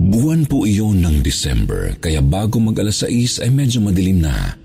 Buwan 0.01 0.49
po 0.49 0.65
iyon 0.65 1.05
ng 1.05 1.17
December 1.21 1.93
kaya 2.01 2.25
bago 2.25 2.57
mag 2.57 2.73
alas 2.81 3.05
6 3.05 3.45
ay 3.45 3.53
medyo 3.53 3.79
madilim 3.85 4.25
na. 4.25 4.57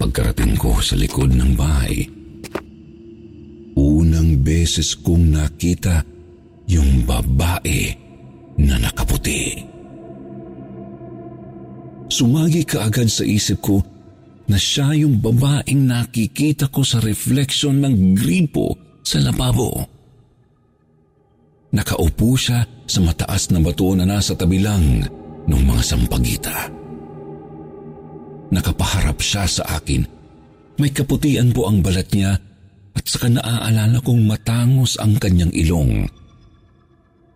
Pagkarating 0.00 0.56
ko 0.56 0.80
sa 0.80 0.96
likod 0.96 1.36
ng 1.36 1.52
bahay, 1.52 2.08
unang 3.76 4.40
beses 4.40 4.96
kong 4.96 5.36
nakita 5.36 6.00
yung 6.64 7.04
babae 7.04 7.92
na 8.56 8.80
nakaputi. 8.80 9.75
Sumagi 12.06 12.62
kaagad 12.62 13.10
sa 13.10 13.26
isip 13.26 13.58
ko 13.58 13.82
na 14.46 14.54
siya 14.54 14.94
yung 14.94 15.18
babaeng 15.18 15.90
nakikita 15.90 16.70
ko 16.70 16.86
sa 16.86 17.02
refleksyon 17.02 17.82
ng 17.82 18.14
gripo 18.14 18.78
sa 19.02 19.18
lababo. 19.18 19.74
Nakaupo 21.74 22.38
siya 22.38 22.62
sa 22.86 23.02
mataas 23.02 23.50
na 23.50 23.58
bato 23.58 23.90
na 23.98 24.06
nasa 24.06 24.38
tabi 24.38 24.62
lang 24.62 25.02
ng 25.50 25.62
mga 25.66 25.82
sampagita. 25.82 26.70
Nakapaharap 28.54 29.18
siya 29.18 29.44
sa 29.50 29.62
akin. 29.74 30.06
May 30.78 30.94
kaputian 30.94 31.50
po 31.50 31.66
ang 31.66 31.82
balat 31.82 32.06
niya 32.14 32.38
at 32.94 33.04
saka 33.04 33.26
naaalala 33.26 33.98
kong 33.98 34.22
matangos 34.30 34.94
ang 35.02 35.18
kanyang 35.18 35.50
ilong. 35.50 36.06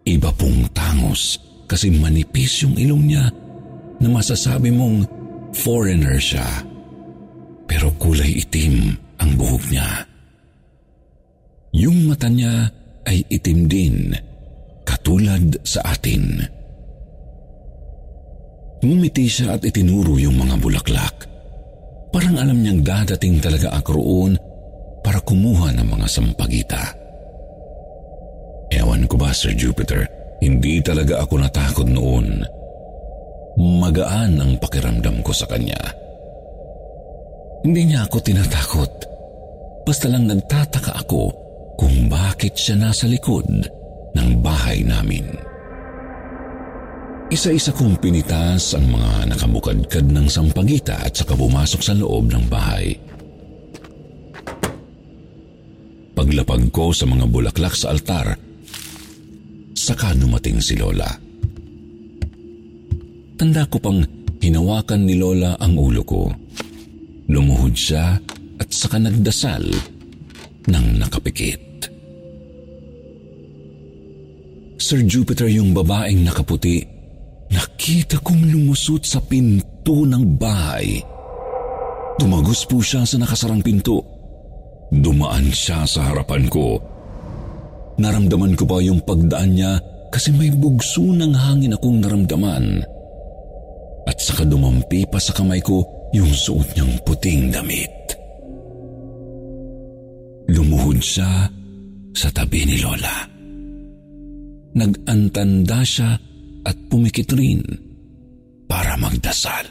Iba 0.06 0.30
pong 0.30 0.70
tangos 0.70 1.42
kasi 1.66 1.90
manipis 1.90 2.62
yung 2.62 2.78
ilong 2.78 3.04
niya 3.10 3.26
na 4.00 4.08
masasabi 4.08 4.72
mong 4.72 5.04
foreigner 5.52 6.16
siya. 6.16 6.64
Pero 7.68 7.92
kulay 8.00 8.42
itim 8.42 8.96
ang 9.20 9.30
buhok 9.36 9.64
niya. 9.70 9.90
Yung 11.76 12.10
mata 12.10 12.26
niya 12.26 12.66
ay 13.06 13.22
itim 13.30 13.60
din, 13.70 13.96
katulad 14.82 15.54
sa 15.62 15.94
atin. 15.94 16.42
Ngumiti 18.80 19.28
siya 19.28 19.54
at 19.54 19.62
itinuro 19.62 20.16
yung 20.16 20.40
mga 20.40 20.56
bulaklak. 20.58 21.16
Parang 22.10 22.42
alam 22.42 22.58
niyang 22.58 22.82
dadating 22.82 23.38
talaga 23.38 23.70
ako 23.76 23.90
roon 23.94 24.32
para 25.04 25.22
kumuha 25.22 25.70
ng 25.78 25.86
mga 25.86 26.06
sampagita. 26.10 26.82
Ewan 28.72 29.06
ko 29.06 29.14
ba, 29.20 29.30
Sir 29.30 29.54
Jupiter, 29.54 30.08
hindi 30.42 30.82
talaga 30.82 31.22
ako 31.22 31.34
natakot 31.38 31.86
noon. 31.86 32.42
Magaan 33.58 34.38
ang 34.38 34.52
pakiramdam 34.60 35.24
ko 35.26 35.34
sa 35.34 35.48
kanya. 35.50 35.78
Hindi 37.66 37.92
niya 37.92 38.06
ako 38.06 38.16
tinatakot. 38.22 38.92
Basta 39.84 40.06
lang 40.06 40.30
nagtataka 40.30 40.92
ako 41.02 41.22
kung 41.76 42.06
bakit 42.06 42.56
siya 42.56 42.78
nasa 42.78 43.08
likod 43.08 43.48
ng 44.14 44.28
bahay 44.40 44.84
namin. 44.84 45.26
Isa-isa 47.30 47.70
kong 47.70 48.02
pinitas 48.02 48.74
ang 48.74 48.90
mga 48.90 49.30
nakabukadkad 49.30 50.02
ng 50.10 50.26
sampagita 50.26 50.98
at 50.98 51.14
saka 51.14 51.38
pumasok 51.38 51.78
sa 51.78 51.94
loob 51.94 52.26
ng 52.26 52.44
bahay. 52.50 52.98
Paglapag 56.10 56.68
ko 56.74 56.90
sa 56.90 57.06
mga 57.06 57.30
bulaklak 57.30 57.72
sa 57.78 57.94
altar, 57.94 58.34
saka 59.78 60.12
numating 60.18 60.58
si 60.58 60.74
Lola. 60.74 61.29
Tanda 63.40 63.64
ko 63.64 63.80
pang 63.80 64.04
hinawakan 64.44 65.08
ni 65.08 65.16
Lola 65.16 65.56
ang 65.56 65.72
ulo 65.80 66.04
ko. 66.04 66.28
Lumuhod 67.32 67.72
siya 67.72 68.20
at 68.60 68.68
saka 68.68 69.00
nagdasal 69.00 69.64
ng 70.68 70.86
nakapikit. 71.00 71.88
Sir 74.76 75.00
Jupiter 75.08 75.48
yung 75.48 75.72
babaeng 75.72 76.20
nakaputi, 76.20 76.84
nakita 77.48 78.20
kong 78.20 78.44
lumusot 78.44 79.08
sa 79.08 79.24
pinto 79.24 80.04
ng 80.04 80.36
bahay. 80.36 81.00
Tumagos 82.20 82.68
po 82.68 82.84
siya 82.84 83.08
sa 83.08 83.16
nakasarang 83.16 83.64
pinto. 83.64 84.04
Dumaan 84.92 85.48
siya 85.48 85.88
sa 85.88 86.12
harapan 86.12 86.44
ko. 86.52 86.76
Naramdaman 87.96 88.52
ko 88.52 88.68
pa 88.68 88.84
yung 88.84 89.00
pagdaan 89.00 89.56
niya 89.56 89.80
kasi 90.12 90.28
may 90.28 90.52
bugso 90.52 91.08
ng 91.08 91.32
hangin 91.32 91.72
akong 91.72 92.04
naramdaman. 92.04 92.99
At 94.08 94.16
saka 94.20 94.48
dumampi 94.48 95.04
pa 95.08 95.20
sa 95.20 95.36
kamay 95.36 95.60
ko 95.60 95.84
yung 96.16 96.30
suot 96.30 96.74
niyang 96.74 96.94
puting 97.06 97.52
damit. 97.52 97.94
Lumuhod 100.50 100.98
siya 100.98 101.46
sa 102.10 102.28
tabi 102.34 102.66
ni 102.66 102.82
Lola. 102.82 103.22
Nag-antanda 104.74 105.82
siya 105.86 106.10
at 106.66 106.76
pumikit 106.90 107.30
rin 107.34 107.62
para 108.66 108.98
magdasal. 108.98 109.66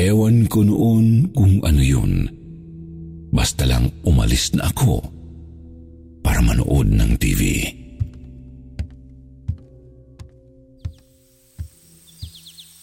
Ewan 0.00 0.48
ko 0.48 0.64
noon 0.64 1.28
kung 1.36 1.60
ano 1.60 1.82
yun. 1.82 2.24
Basta 3.30 3.68
lang 3.68 3.88
umalis 4.04 4.56
na 4.56 4.68
ako 4.72 5.00
para 6.24 6.40
manood 6.40 6.88
ng 6.88 7.16
TV. 7.20 7.79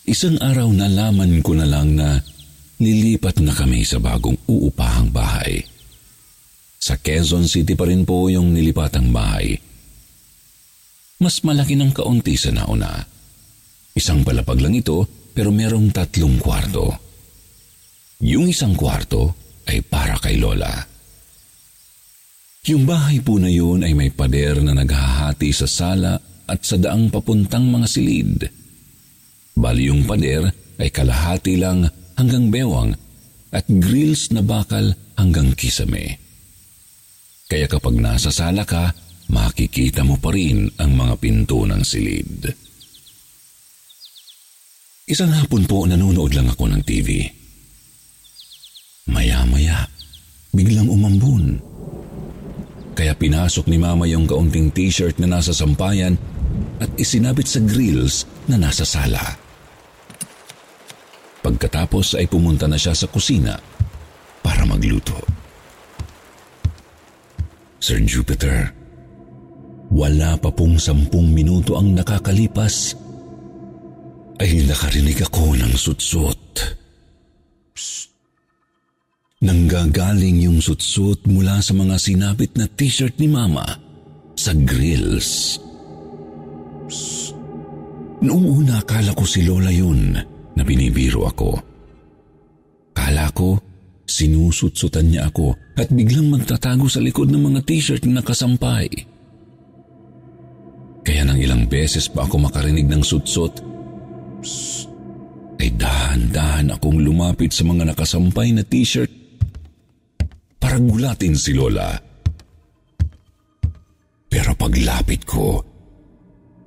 Isang 0.08 0.40
araw 0.40 0.72
nalaman 0.72 1.44
ko 1.44 1.52
na 1.52 1.68
lang 1.68 2.00
na 2.00 2.16
nilipat 2.80 3.44
na 3.44 3.52
kami 3.52 3.84
sa 3.84 4.00
bagong 4.00 4.40
uupahang 4.48 5.12
bahay. 5.12 5.60
Sa 6.80 6.96
Quezon 6.96 7.44
City 7.44 7.76
pa 7.76 7.84
rin 7.84 8.08
po 8.08 8.32
yung 8.32 8.56
nilipatang 8.56 9.12
bahay. 9.12 9.60
Mas 11.20 11.44
malaki 11.44 11.76
ng 11.76 11.92
kaunti 11.92 12.40
sa 12.40 12.56
nauna. 12.56 13.04
Isang 14.00 14.24
palapag 14.24 14.64
lang 14.64 14.80
ito 14.80 15.04
pero 15.36 15.52
merong 15.52 15.92
tatlong 15.92 16.40
kwarto. 16.40 16.88
Yung 18.24 18.48
isang 18.48 18.80
kwarto 18.80 19.36
ay 19.68 19.84
para 19.84 20.16
kay 20.24 20.40
Lola. 20.40 20.88
Yung 22.72 22.88
bahay 22.88 23.20
po 23.20 23.36
na 23.44 23.52
yun 23.52 23.84
ay 23.84 23.92
may 23.92 24.16
pader 24.16 24.64
na 24.64 24.72
naghahati 24.72 25.52
sa 25.52 25.68
sala 25.68 26.16
at 26.48 26.64
sa 26.64 26.80
daang 26.80 27.12
papuntang 27.12 27.68
mga 27.68 27.88
silid. 27.92 28.67
Bali 29.58 29.90
yung 29.90 30.06
pader 30.06 30.54
ay 30.78 30.94
kalahati 30.94 31.58
lang 31.58 31.90
hanggang 32.14 32.54
bewang 32.54 32.94
at 33.50 33.66
grills 33.66 34.30
na 34.30 34.46
bakal 34.46 34.94
hanggang 35.18 35.58
kisame. 35.58 36.22
Kaya 37.50 37.66
kapag 37.66 37.98
nasa 37.98 38.30
sala 38.30 38.62
ka, 38.70 38.94
makikita 39.34 40.06
mo 40.06 40.22
pa 40.22 40.30
rin 40.30 40.70
ang 40.78 40.94
mga 40.94 41.16
pinto 41.18 41.66
ng 41.66 41.82
silid. 41.82 42.54
Isang 45.10 45.34
hapon 45.34 45.66
po 45.66 45.90
nanonood 45.90 46.38
lang 46.38 46.54
ako 46.54 46.68
ng 46.70 46.84
TV. 46.84 47.26
Maya-maya, 49.10 49.88
biglang 50.54 50.92
umambun. 50.92 51.58
Kaya 52.94 53.16
pinasok 53.16 53.72
ni 53.72 53.80
mama 53.80 54.06
yung 54.06 54.28
kaunting 54.28 54.70
t-shirt 54.70 55.18
na 55.18 55.40
nasa 55.40 55.56
sampayan 55.56 56.20
at 56.84 56.92
isinabit 57.00 57.48
sa 57.48 57.64
grills 57.64 58.28
na 58.52 58.60
nasa 58.60 58.84
sala. 58.84 59.47
Pagkatapos 61.58 62.22
ay 62.22 62.30
pumunta 62.30 62.70
na 62.70 62.78
siya 62.78 62.94
sa 62.94 63.10
kusina 63.10 63.58
para 64.46 64.62
magluto. 64.62 65.18
Sir 67.82 67.98
Jupiter, 68.06 68.70
wala 69.90 70.38
pa 70.38 70.54
pong 70.54 70.78
sampung 70.78 71.34
minuto 71.34 71.74
ang 71.74 71.98
nakakalipas 71.98 72.94
ay 74.38 74.70
nakarinig 74.70 75.18
ako 75.18 75.58
ng 75.58 75.74
sutsut. 75.74 76.78
Psst. 77.74 78.14
Nanggagaling 79.42 80.46
yung 80.46 80.62
sutsut 80.62 81.26
mula 81.26 81.58
sa 81.66 81.74
mga 81.74 81.98
sinabit 81.98 82.54
na 82.54 82.70
t-shirt 82.70 83.18
ni 83.18 83.34
Mama 83.34 83.66
sa 84.38 84.54
grills. 84.54 85.58
Psst. 86.86 87.34
Noong 88.22 88.46
una 88.46 88.78
akala 88.78 89.18
ko 89.18 89.26
si 89.26 89.42
Lola 89.42 89.74
yun 89.74 90.37
na 90.58 90.66
binibiro 90.66 91.30
ako. 91.30 91.62
Kala 92.98 93.30
ko, 93.38 93.62
sinusutsutan 94.10 95.14
niya 95.14 95.30
ako 95.30 95.54
at 95.78 95.94
biglang 95.94 96.34
magtatago 96.34 96.90
sa 96.90 96.98
likod 96.98 97.30
ng 97.30 97.54
mga 97.54 97.62
t-shirt 97.62 98.02
na 98.10 98.26
nakasampay. 98.26 98.90
Kaya 101.06 101.22
nang 101.24 101.38
ilang 101.38 101.70
beses 101.70 102.10
pa 102.10 102.26
ako 102.26 102.50
makarinig 102.50 102.90
ng 102.90 103.06
sutsot, 103.06 103.54
psst, 104.42 104.90
ay 105.58 105.74
dahan-dahan 105.74 106.74
akong 106.74 107.02
lumapit 107.02 107.54
sa 107.54 107.66
mga 107.66 107.94
nakasampay 107.94 108.54
na 108.54 108.66
t-shirt 108.66 109.10
para 110.58 110.78
gulatin 110.82 111.34
si 111.38 111.54
Lola. 111.54 111.96
Pero 114.28 114.52
paglapit 114.54 115.24
ko, 115.24 115.64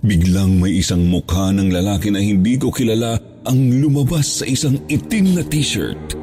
biglang 0.01 0.59
may 0.59 0.81
isang 0.81 1.05
mukha 1.07 1.53
ng 1.53 1.69
lalaki 1.69 2.09
na 2.09 2.19
hindi 2.19 2.57
ko 2.57 2.73
kilala 2.73 3.30
ang 3.49 3.81
lumabas 3.81 4.43
sa 4.43 4.45
isang 4.45 4.77
itim 4.91 5.41
na 5.41 5.43
t-shirt. 5.45 6.17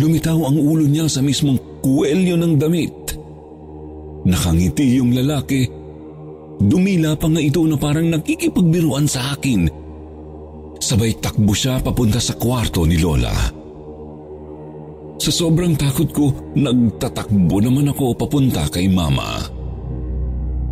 Lumitaw 0.00 0.40
ang 0.48 0.56
ulo 0.56 0.88
niya 0.88 1.04
sa 1.10 1.20
mismong 1.20 1.84
kuwelyo 1.84 2.40
ng 2.40 2.54
damit. 2.56 2.96
Nakangiti 4.24 4.96
yung 4.96 5.12
lalaki. 5.12 5.68
Dumila 6.60 7.16
pa 7.16 7.28
nga 7.28 7.40
ito 7.40 7.60
na 7.68 7.76
parang 7.76 8.08
nakikipagbiruan 8.08 9.04
sa 9.04 9.36
akin. 9.36 9.68
Sabay 10.80 11.12
takbo 11.20 11.52
siya 11.52 11.80
papunta 11.84 12.16
sa 12.16 12.36
kwarto 12.40 12.88
ni 12.88 12.96
Lola. 12.96 13.32
Sa 15.20 15.28
sobrang 15.28 15.76
takot 15.76 16.08
ko, 16.08 16.32
nagtatakbo 16.56 17.60
naman 17.60 17.92
ako 17.92 18.16
papunta 18.16 18.64
kay 18.72 18.88
Mama. 18.88 19.44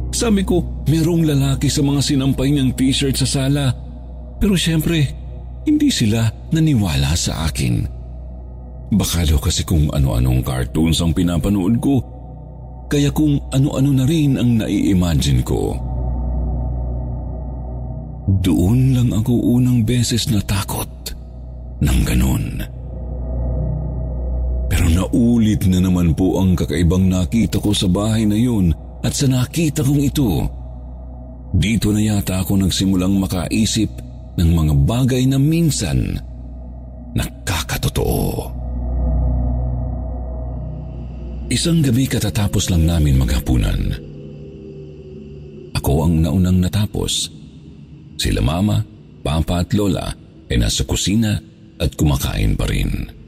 Sabi 0.08 0.40
ko, 0.40 0.64
merong 0.88 1.28
lalaki 1.28 1.68
sa 1.68 1.84
mga 1.84 2.00
sinampay 2.00 2.48
niyang 2.48 2.72
t-shirt 2.72 3.20
sa 3.20 3.28
sala 3.28 3.87
pero 4.38 4.54
siyempre, 4.54 5.04
hindi 5.66 5.90
sila 5.90 6.30
naniwala 6.54 7.12
sa 7.18 7.50
akin. 7.50 7.98
Baka 8.88 9.28
daw 9.28 9.36
kasi 9.36 9.66
kung 9.68 9.92
ano-anong 9.92 10.40
cartoons 10.40 11.02
ang 11.04 11.12
pinapanood 11.12 11.76
ko, 11.82 12.00
kaya 12.88 13.12
kung 13.12 13.36
ano-ano 13.52 13.92
na 13.92 14.04
rin 14.08 14.40
ang 14.40 14.64
nai-imagine 14.64 15.44
ko. 15.44 15.76
Doon 18.40 18.96
lang 18.96 19.10
ako 19.12 19.60
unang 19.60 19.84
beses 19.84 20.32
natakot 20.32 20.88
ng 21.84 21.98
ganun. 22.08 22.64
Pero 24.68 24.86
naulit 24.88 25.68
na 25.68 25.84
naman 25.84 26.16
po 26.16 26.40
ang 26.40 26.56
kakaibang 26.56 27.08
nakita 27.08 27.60
ko 27.60 27.72
sa 27.76 27.88
bahay 27.88 28.24
na 28.24 28.36
yun 28.36 28.72
at 29.04 29.12
sa 29.12 29.28
nakita 29.28 29.84
kong 29.84 30.00
ito. 30.00 30.44
Dito 31.52 31.88
na 31.92 32.00
yata 32.00 32.44
ako 32.44 32.60
nagsimulang 32.60 33.16
makaisip 33.16 33.88
ng 34.38 34.50
mga 34.54 34.74
bagay 34.86 35.22
na 35.26 35.36
minsan 35.36 36.14
nakakatotoo. 37.18 38.54
Isang 41.50 41.82
gabi 41.82 42.06
katatapos 42.06 42.70
lang 42.70 42.86
namin 42.86 43.18
maghapunan. 43.18 43.80
Ako 45.74 46.06
ang 46.06 46.22
naunang 46.22 46.62
natapos. 46.62 47.32
Sila 48.20 48.44
mama, 48.44 48.84
papa 49.24 49.64
at 49.64 49.72
lola 49.74 50.06
ay 50.46 50.56
nasa 50.60 50.86
kusina 50.86 51.34
at 51.80 51.90
kumakain 51.98 52.54
pa 52.54 52.68
rin. 52.68 53.18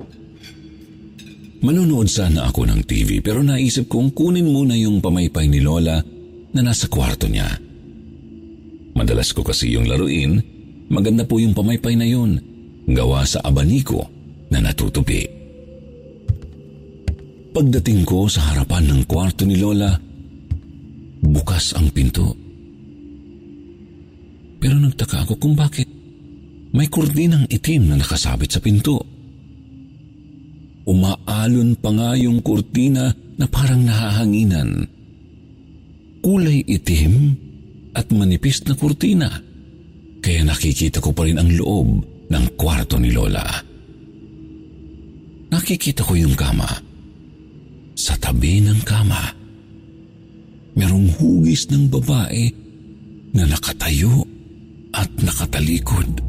Manunood 1.60 2.08
sana 2.08 2.48
ako 2.48 2.64
ng 2.64 2.80
TV 2.88 3.20
pero 3.20 3.44
naisip 3.44 3.84
kong 3.88 4.16
kunin 4.16 4.48
muna 4.48 4.72
yung 4.72 5.04
pamaypay 5.04 5.44
ni 5.44 5.60
Lola 5.60 6.00
na 6.56 6.60
nasa 6.64 6.88
kwarto 6.88 7.28
niya. 7.28 7.52
Madalas 8.96 9.36
ko 9.36 9.44
kasi 9.44 9.76
yung 9.76 9.84
laruin 9.84 10.40
Maganda 10.90 11.22
po 11.22 11.38
yung 11.38 11.54
pamaypay 11.54 11.94
na 11.94 12.02
yun, 12.02 12.34
gawa 12.90 13.22
sa 13.22 13.38
abaniko 13.46 14.10
na 14.50 14.58
natutupi. 14.58 15.22
Pagdating 17.54 18.02
ko 18.02 18.26
sa 18.26 18.50
harapan 18.50 18.90
ng 18.90 19.02
kwarto 19.06 19.46
ni 19.46 19.54
Lola, 19.54 19.94
bukas 21.22 21.78
ang 21.78 21.94
pinto. 21.94 22.34
Pero 24.58 24.76
nagtaka 24.82 25.26
ako 25.26 25.34
kung 25.38 25.54
bakit 25.54 25.86
may 26.74 26.86
kurdinang 26.90 27.46
itim 27.46 27.90
na 27.90 27.96
nakasabit 27.98 28.50
sa 28.50 28.60
pinto. 28.62 29.02
Umaalon 30.90 31.78
pa 31.78 31.90
nga 31.94 32.18
yung 32.18 32.42
kurtina 32.42 33.14
na 33.38 33.46
parang 33.46 33.86
nahahanginan. 33.86 34.90
Kulay 36.18 36.66
itim 36.66 37.34
at 37.94 38.10
manipis 38.10 38.62
na 38.66 38.74
kurtina. 38.74 39.49
Kaya 40.20 40.44
nakikita 40.44 41.00
ko 41.00 41.16
pa 41.16 41.24
rin 41.24 41.40
ang 41.40 41.48
loob 41.48 41.88
ng 42.28 42.44
kwarto 42.60 43.00
ni 43.00 43.10
Lola. 43.10 43.44
Nakikita 45.50 46.06
ko 46.06 46.14
yung 46.14 46.36
kama. 46.36 46.68
Sa 47.96 48.14
tabi 48.20 48.62
ng 48.62 48.80
kama, 48.86 49.32
merong 50.76 51.08
hugis 51.18 51.66
ng 51.72 51.90
babae 51.90 52.52
na 53.34 53.48
nakatayo 53.48 54.24
at 54.94 55.10
nakatalikod. 55.20 56.22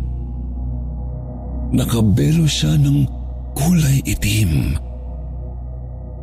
Nakabelo 1.71 2.47
siya 2.47 2.75
ng 2.75 3.07
kulay 3.55 4.03
itim. 4.03 4.75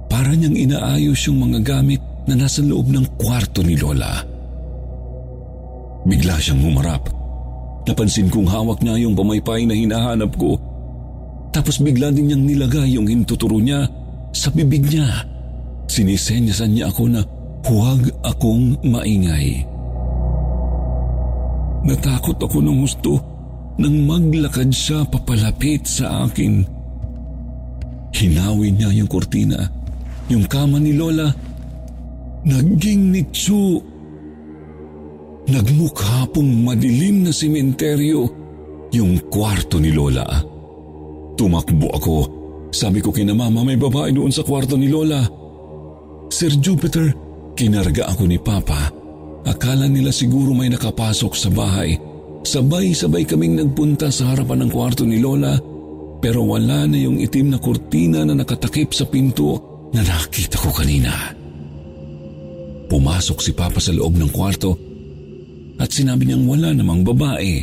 Para 0.09 0.33
niyang 0.35 0.57
inaayos 0.57 1.29
yung 1.29 1.49
mga 1.49 1.61
gamit 1.65 2.03
na 2.29 2.37
nasa 2.37 2.61
loob 2.61 2.93
ng 2.93 3.17
kwarto 3.17 3.65
ni 3.65 3.77
Lola. 3.77 4.21
Bigla 6.05 6.37
siyang 6.41 6.65
humarap. 6.65 7.18
Napansin 7.89 8.29
kong 8.29 8.45
hawak 8.45 8.85
niya 8.85 9.09
yung 9.09 9.17
pamaypay 9.17 9.65
na 9.65 9.73
hinahanap 9.73 10.37
ko. 10.37 10.61
Tapos 11.49 11.81
bigla 11.81 12.13
din 12.13 12.29
niyang 12.29 12.45
nilagay 12.45 13.01
yung 13.01 13.09
hintuturo 13.09 13.57
niya 13.57 13.89
sa 14.37 14.53
bibig 14.53 14.85
niya. 14.85 15.09
Sinisenyasan 15.89 16.77
niya 16.77 16.93
ako 16.93 17.09
na 17.09 17.25
huwag 17.65 18.13
akong 18.21 18.77
maingay. 18.85 19.65
Natakot 21.89 22.37
ako 22.37 22.61
ng 22.61 22.79
gusto 22.85 23.13
nang 23.81 24.05
maglakad 24.05 24.69
siya 24.69 25.09
papalapit 25.09 25.89
sa 25.89 26.29
akin. 26.29 26.61
Hinawin 28.13 28.77
niya 28.77 28.93
yung 28.93 29.09
kurtina, 29.09 29.65
yung 30.29 30.45
kama 30.45 30.77
ni 30.77 30.93
Lola 30.93 31.49
Naging 32.47 33.11
nitsu. 33.13 33.83
Nagmukha 35.49 36.29
pong 36.29 36.61
madilim 36.61 37.25
na 37.25 37.33
simenteryo 37.33 38.29
yung 38.93 39.17
kwarto 39.33 39.81
ni 39.81 39.89
Lola. 39.97 40.45
Tumakbo 41.41 41.89
ako. 41.89 42.17
Sabi 42.69 43.01
ko 43.01 43.09
kina 43.09 43.33
mama 43.33 43.65
may 43.65 43.81
babae 43.81 44.13
doon 44.13 44.29
sa 44.29 44.45
kwarto 44.45 44.77
ni 44.77 44.93
Lola. 44.93 45.25
Sir 46.29 46.53
Jupiter, 46.53 47.17
kinarga 47.57 48.13
ako 48.13 48.29
ni 48.29 48.37
Papa. 48.37 48.93
Akala 49.49 49.89
nila 49.89 50.13
siguro 50.13 50.53
may 50.53 50.69
nakapasok 50.69 51.33
sa 51.33 51.49
bahay. 51.49 51.97
Sabay-sabay 52.45 53.25
kaming 53.25 53.57
nagpunta 53.57 54.13
sa 54.13 54.37
harapan 54.37 54.69
ng 54.69 54.71
kwarto 54.71 55.09
ni 55.09 55.17
Lola 55.17 55.57
pero 56.21 56.45
wala 56.45 56.85
na 56.85 56.99
yung 57.01 57.17
itim 57.17 57.57
na 57.57 57.59
kurtina 57.63 58.21
na 58.21 58.37
nakatakip 58.37 58.93
sa 58.93 59.09
pinto 59.09 59.57
na 59.97 60.05
nakita 60.05 60.61
ko 60.61 60.77
kanina. 60.77 61.33
Pumasok 62.93 63.39
si 63.41 63.57
Papa 63.57 63.81
sa 63.81 63.97
loob 63.97 64.13
ng 64.21 64.29
kwarto 64.29 64.88
at 65.79 65.95
sinabi 65.95 66.27
niyang 66.27 66.45
wala 66.45 66.75
namang 66.75 67.07
babae. 67.07 67.63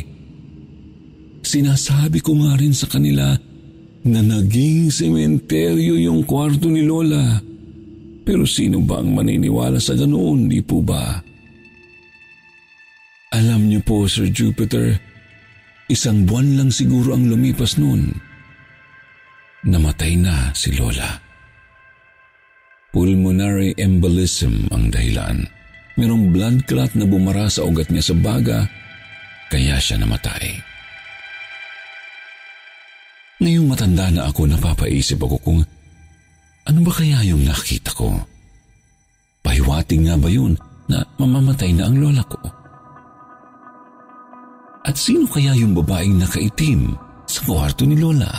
Sinasabi 1.44 2.18
ko 2.24 2.34
nga 2.42 2.56
rin 2.58 2.72
sa 2.72 2.88
kanila 2.88 3.36
na 4.06 4.20
naging 4.24 4.90
sementeryo 4.90 6.00
yung 6.00 6.24
kwarto 6.24 6.66
ni 6.66 6.82
Lola. 6.82 7.38
Pero 8.26 8.42
sino 8.42 8.82
ba 8.82 8.98
ang 8.98 9.14
maniniwala 9.14 9.78
sa 9.78 9.94
ganoon, 9.94 10.50
di 10.50 10.58
po 10.58 10.82
ba? 10.82 11.22
Alam 13.30 13.70
niyo 13.70 13.84
po, 13.86 14.10
Sir 14.10 14.32
Jupiter, 14.32 14.98
isang 15.86 16.26
buwan 16.26 16.58
lang 16.58 16.70
siguro 16.74 17.14
ang 17.14 17.30
lumipas 17.30 17.78
noon. 17.78 18.10
Namatay 19.66 20.18
na 20.18 20.50
si 20.54 20.74
Lola. 20.74 21.22
Pulmonary 22.90 23.76
embolism 23.78 24.66
ang 24.72 24.90
dahilan. 24.90 25.46
Merong 25.96 26.28
blood 26.28 26.68
clot 26.68 26.92
na 26.92 27.08
bumara 27.08 27.48
sa 27.48 27.64
ugat 27.64 27.88
niya 27.88 28.12
sa 28.12 28.14
baga, 28.16 28.68
kaya 29.48 29.80
siya 29.80 29.96
namatay. 29.96 30.60
Ngayong 33.40 33.68
matanda 33.68 34.12
na 34.12 34.28
ako, 34.28 34.48
napapaisip 34.48 35.20
ako 35.20 35.36
kung 35.40 35.60
ano 36.66 36.78
ba 36.84 36.92
kaya 36.92 37.24
yung 37.24 37.48
nakita 37.48 37.92
ko? 37.96 38.12
Pahiwating 39.40 40.08
nga 40.08 40.16
ba 40.20 40.28
yun 40.28 40.58
na 40.90 41.00
mamamatay 41.16 41.72
na 41.72 41.88
ang 41.88 41.96
lola 41.96 42.24
ko? 42.28 42.40
At 44.86 44.94
sino 44.94 45.26
kaya 45.26 45.56
yung 45.58 45.74
babaeng 45.74 46.22
nakaitim 46.22 46.94
sa 47.26 47.42
kwarto 47.42 47.82
ni 47.82 47.98
Lola? 47.98 48.30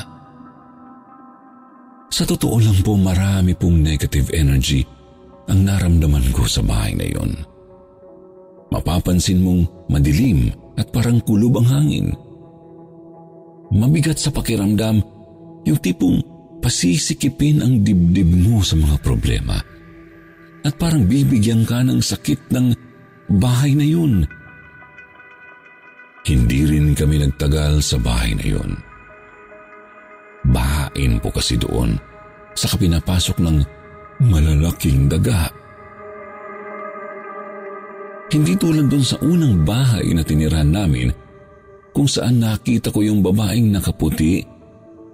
Sa 2.07 2.23
totoo 2.23 2.55
lang 2.63 2.79
po 2.87 2.95
marami 2.95 3.51
pong 3.51 3.83
negative 3.83 4.31
energy 4.31 4.87
ang 5.47 5.59
naramdaman 5.63 6.27
ko 6.35 6.43
sa 6.43 6.59
bahay 6.63 6.93
na 6.95 7.07
iyon. 7.07 7.31
Mapapansin 8.67 9.39
mong 9.39 9.87
madilim 9.87 10.51
at 10.75 10.91
parang 10.91 11.23
kulob 11.23 11.63
ang 11.63 11.67
hangin. 11.71 12.07
Mabigat 13.71 14.19
sa 14.19 14.31
pakiramdam, 14.31 14.99
yung 15.67 15.79
tipong 15.79 16.19
pasisikipin 16.59 17.63
ang 17.63 17.83
dibdib 17.83 18.27
mo 18.27 18.59
sa 18.63 18.75
mga 18.75 18.99
problema. 18.99 19.59
At 20.67 20.75
parang 20.75 21.07
bibigyan 21.07 21.63
ka 21.63 21.79
ng 21.79 22.03
sakit 22.03 22.51
ng 22.51 22.75
bahay 23.39 23.71
na 23.71 23.87
yun. 23.87 24.27
Hindi 26.27 26.67
rin 26.67 26.91
kami 26.91 27.23
nagtagal 27.23 27.79
sa 27.79 27.95
bahay 27.95 28.35
na 28.35 28.45
yun. 28.45 28.75
Bahain 30.47 31.19
po 31.23 31.31
kasi 31.31 31.55
doon 31.55 31.95
sa 32.51 32.67
kapinapasok 32.71 33.39
ng 33.39 33.57
malalaking 34.21 35.05
daga. 35.05 35.49
Hindi 38.27 38.59
tulad 38.59 38.91
doon 38.91 39.05
sa 39.05 39.15
unang 39.23 39.63
bahay 39.63 40.11
na 40.11 40.25
tinirahan 40.25 40.67
namin 40.67 41.09
kung 41.95 42.09
saan 42.09 42.43
nakita 42.43 42.91
ko 42.91 42.99
yung 43.01 43.23
babaeng 43.23 43.71
nakaputi 43.71 44.43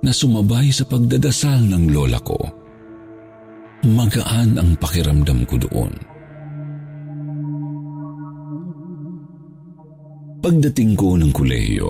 na 0.04 0.12
sumabay 0.12 0.74
sa 0.74 0.84
pagdadasal 0.84 1.62
ng 1.70 1.94
lola 1.94 2.20
ko. 2.20 2.39
Magaan 3.84 4.58
ang 4.58 4.76
pakiramdam 4.80 5.46
ko 5.46 5.56
doon. 5.60 5.92
Pagdating 10.44 11.00
ko 11.00 11.16
ng 11.16 11.32
kulehiyo, 11.32 11.88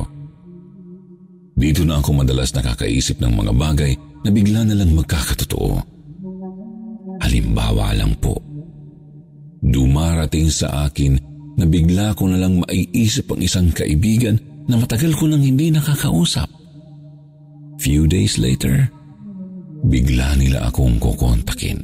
dito 1.58 1.82
na 1.86 2.02
ako 2.02 2.22
madalas 2.22 2.54
nakakaisip 2.54 3.18
ng 3.18 3.34
mga 3.34 3.54
bagay 3.54 3.94
na 4.26 4.30
bigla 4.30 4.62
na 4.66 4.78
lang 4.78 4.94
magkakatotoo. 4.94 5.93
Halimbawa 7.24 7.96
lang 7.96 8.20
po, 8.20 8.36
dumarating 9.64 10.52
sa 10.52 10.92
akin 10.92 11.16
na 11.56 11.64
bigla 11.64 12.12
ko 12.20 12.28
na 12.28 12.36
lang 12.36 12.60
maiisip 12.60 13.32
ang 13.32 13.40
isang 13.40 13.72
kaibigan 13.72 14.36
na 14.68 14.76
matagal 14.76 15.16
ko 15.16 15.32
nang 15.32 15.40
hindi 15.40 15.72
nakakausap. 15.72 16.52
Few 17.80 18.12
days 18.12 18.36
later, 18.36 18.92
bigla 19.88 20.36
nila 20.36 20.68
akong 20.68 21.00
kukontakin. 21.00 21.80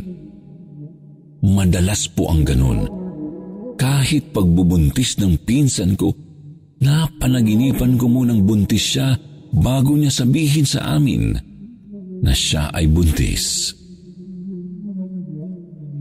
Madalas 1.39 2.11
po 2.11 2.27
ang 2.27 2.43
ganun. 2.43 2.87
Kahit 3.79 4.35
pagbubuntis 4.35 5.15
ng 5.23 5.39
pinsan 5.47 5.95
ko, 5.95 6.11
napanaginipan 6.83 7.95
ko 7.95 8.11
munang 8.11 8.43
buntis 8.43 8.95
siya 8.95 9.15
bago 9.55 9.95
niya 9.95 10.11
sabihin 10.11 10.67
sa 10.67 10.99
amin 10.99 11.31
na 12.19 12.35
siya 12.35 12.75
ay 12.75 12.91
buntis. 12.91 13.78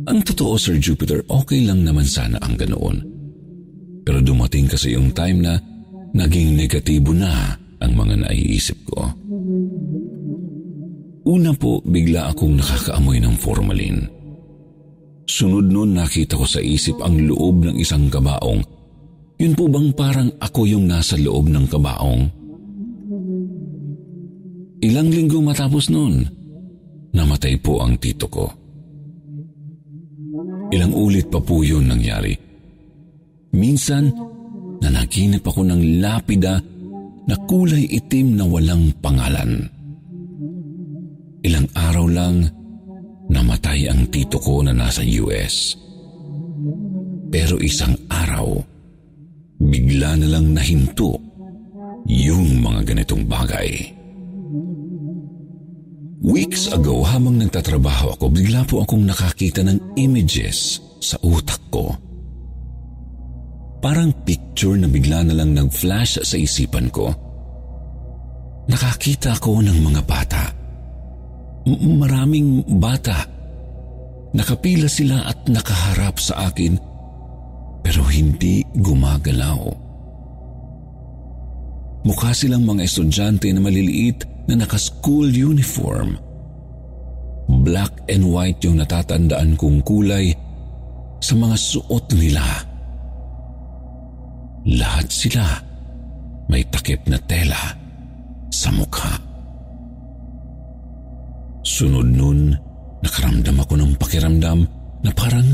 Ang 0.08 0.24
totoo, 0.24 0.56
Sir 0.56 0.80
Jupiter, 0.80 1.20
okay 1.28 1.60
lang 1.68 1.84
naman 1.84 2.08
sana 2.08 2.40
ang 2.40 2.56
ganoon. 2.56 3.04
Pero 4.08 4.24
dumating 4.24 4.64
kasi 4.64 4.96
yung 4.96 5.12
time 5.12 5.44
na 5.44 5.60
naging 6.16 6.56
negatibo 6.56 7.12
na 7.12 7.52
ang 7.76 7.92
mga 7.92 8.24
naiisip 8.24 8.88
ko. 8.88 9.04
Una 11.28 11.52
po, 11.52 11.84
bigla 11.84 12.32
akong 12.32 12.56
nakakaamoy 12.56 13.20
ng 13.20 13.36
formalin. 13.36 14.08
Sunod 15.28 15.68
noon 15.68 15.92
nakita 15.92 16.40
ko 16.40 16.48
sa 16.48 16.64
isip 16.64 16.96
ang 17.04 17.28
loob 17.28 17.68
ng 17.68 17.76
isang 17.76 18.08
kabaong. 18.08 18.64
Yun 19.36 19.52
po 19.52 19.68
bang 19.68 19.92
parang 19.92 20.32
ako 20.40 20.64
yung 20.64 20.88
nasa 20.88 21.20
loob 21.20 21.52
ng 21.52 21.68
kabaong? 21.68 22.22
Ilang 24.80 25.08
linggo 25.12 25.44
matapos 25.44 25.92
noon, 25.92 26.24
namatay 27.12 27.60
po 27.60 27.84
ang 27.84 28.00
tito 28.00 28.24
ko. 28.32 28.67
Ilang 30.68 30.92
ulit 30.92 31.32
pa 31.32 31.40
po 31.40 31.64
yun 31.64 31.88
nangyari. 31.88 32.36
Minsan, 33.56 34.12
nanaginip 34.84 35.40
ako 35.44 35.64
ng 35.64 36.04
lapida 36.04 36.60
na 37.28 37.36
kulay 37.48 37.88
itim 37.88 38.36
na 38.36 38.44
walang 38.44 38.92
pangalan. 39.00 39.64
Ilang 41.44 41.66
araw 41.72 42.06
lang, 42.08 42.36
namatay 43.32 43.88
ang 43.88 44.08
tito 44.12 44.36
ko 44.36 44.60
na 44.60 44.76
nasa 44.76 45.00
US. 45.24 45.76
Pero 47.28 47.60
isang 47.60 47.96
araw, 48.08 48.56
bigla 49.60 50.16
na 50.20 50.28
lang 50.36 50.52
nahinto 50.52 51.16
yung 52.08 52.60
mga 52.64 52.92
ganitong 52.92 53.24
bagay. 53.28 53.97
Weeks 56.18 56.66
ago 56.74 57.06
habang 57.06 57.38
nagtatrabaho 57.38 58.18
ako, 58.18 58.26
bigla 58.34 58.66
po 58.66 58.82
akong 58.82 59.06
nakakita 59.06 59.62
ng 59.62 59.94
images 59.94 60.82
sa 60.98 61.14
utak 61.22 61.62
ko. 61.70 61.94
Parang 63.78 64.10
picture 64.26 64.74
na 64.74 64.90
bigla 64.90 65.22
na 65.22 65.38
lang 65.38 65.54
nag-flash 65.54 66.18
sa 66.18 66.34
isipan 66.34 66.90
ko. 66.90 67.14
Nakakita 68.66 69.38
ko 69.38 69.62
ng 69.62 69.78
mga 69.78 70.02
bata. 70.02 70.42
M- 71.70 72.02
maraming 72.02 72.66
bata. 72.82 73.22
Nakapila 74.34 74.90
sila 74.90 75.22
at 75.22 75.46
nakaharap 75.46 76.18
sa 76.18 76.50
akin 76.50 76.74
pero 77.86 78.02
hindi 78.10 78.66
gumagalaw. 78.74 79.62
Mukha 82.02 82.34
silang 82.34 82.66
mga 82.66 82.82
estudyante 82.82 83.46
na 83.54 83.62
maliliit 83.62 84.37
na 84.48 84.64
naka-school 84.64 85.28
uniform. 85.28 86.16
Black 87.48 87.92
and 88.08 88.24
white 88.28 88.60
yung 88.64 88.80
natatandaan 88.80 89.56
kong 89.60 89.84
kulay 89.84 90.32
sa 91.20 91.36
mga 91.36 91.56
suot 91.56 92.04
nila. 92.16 92.44
Lahat 94.68 95.08
sila 95.08 95.44
may 96.48 96.64
takip 96.68 97.04
na 97.08 97.20
tela 97.28 97.76
sa 98.48 98.72
mukha. 98.72 99.12
Sunod 101.64 102.08
nun, 102.08 102.56
nakaramdam 103.04 103.60
ako 103.60 103.74
ng 103.76 103.92
pakiramdam 104.00 104.64
na 105.04 105.10
parang 105.12 105.44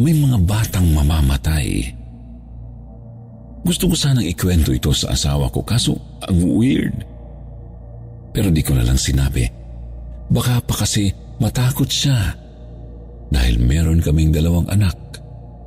may 0.00 0.16
mga 0.16 0.40
batang 0.48 0.88
mamamatay. 0.96 1.92
Gusto 3.62 3.92
ko 3.92 3.94
sanang 3.94 4.26
ikwento 4.26 4.74
ito 4.74 4.90
sa 4.90 5.14
asawa 5.14 5.52
ko 5.52 5.62
kaso 5.62 5.94
ang 6.24 6.40
weird. 6.56 7.11
Pero 8.32 8.48
di 8.48 8.64
ko 8.64 8.72
na 8.72 8.84
lang 8.84 8.96
sinabi. 8.96 9.44
Baka 10.32 10.64
pa 10.64 10.74
kasi 10.84 11.12
matakot 11.36 11.88
siya 11.88 12.32
dahil 13.28 13.60
meron 13.60 14.00
kaming 14.00 14.32
dalawang 14.32 14.68
anak 14.72 14.96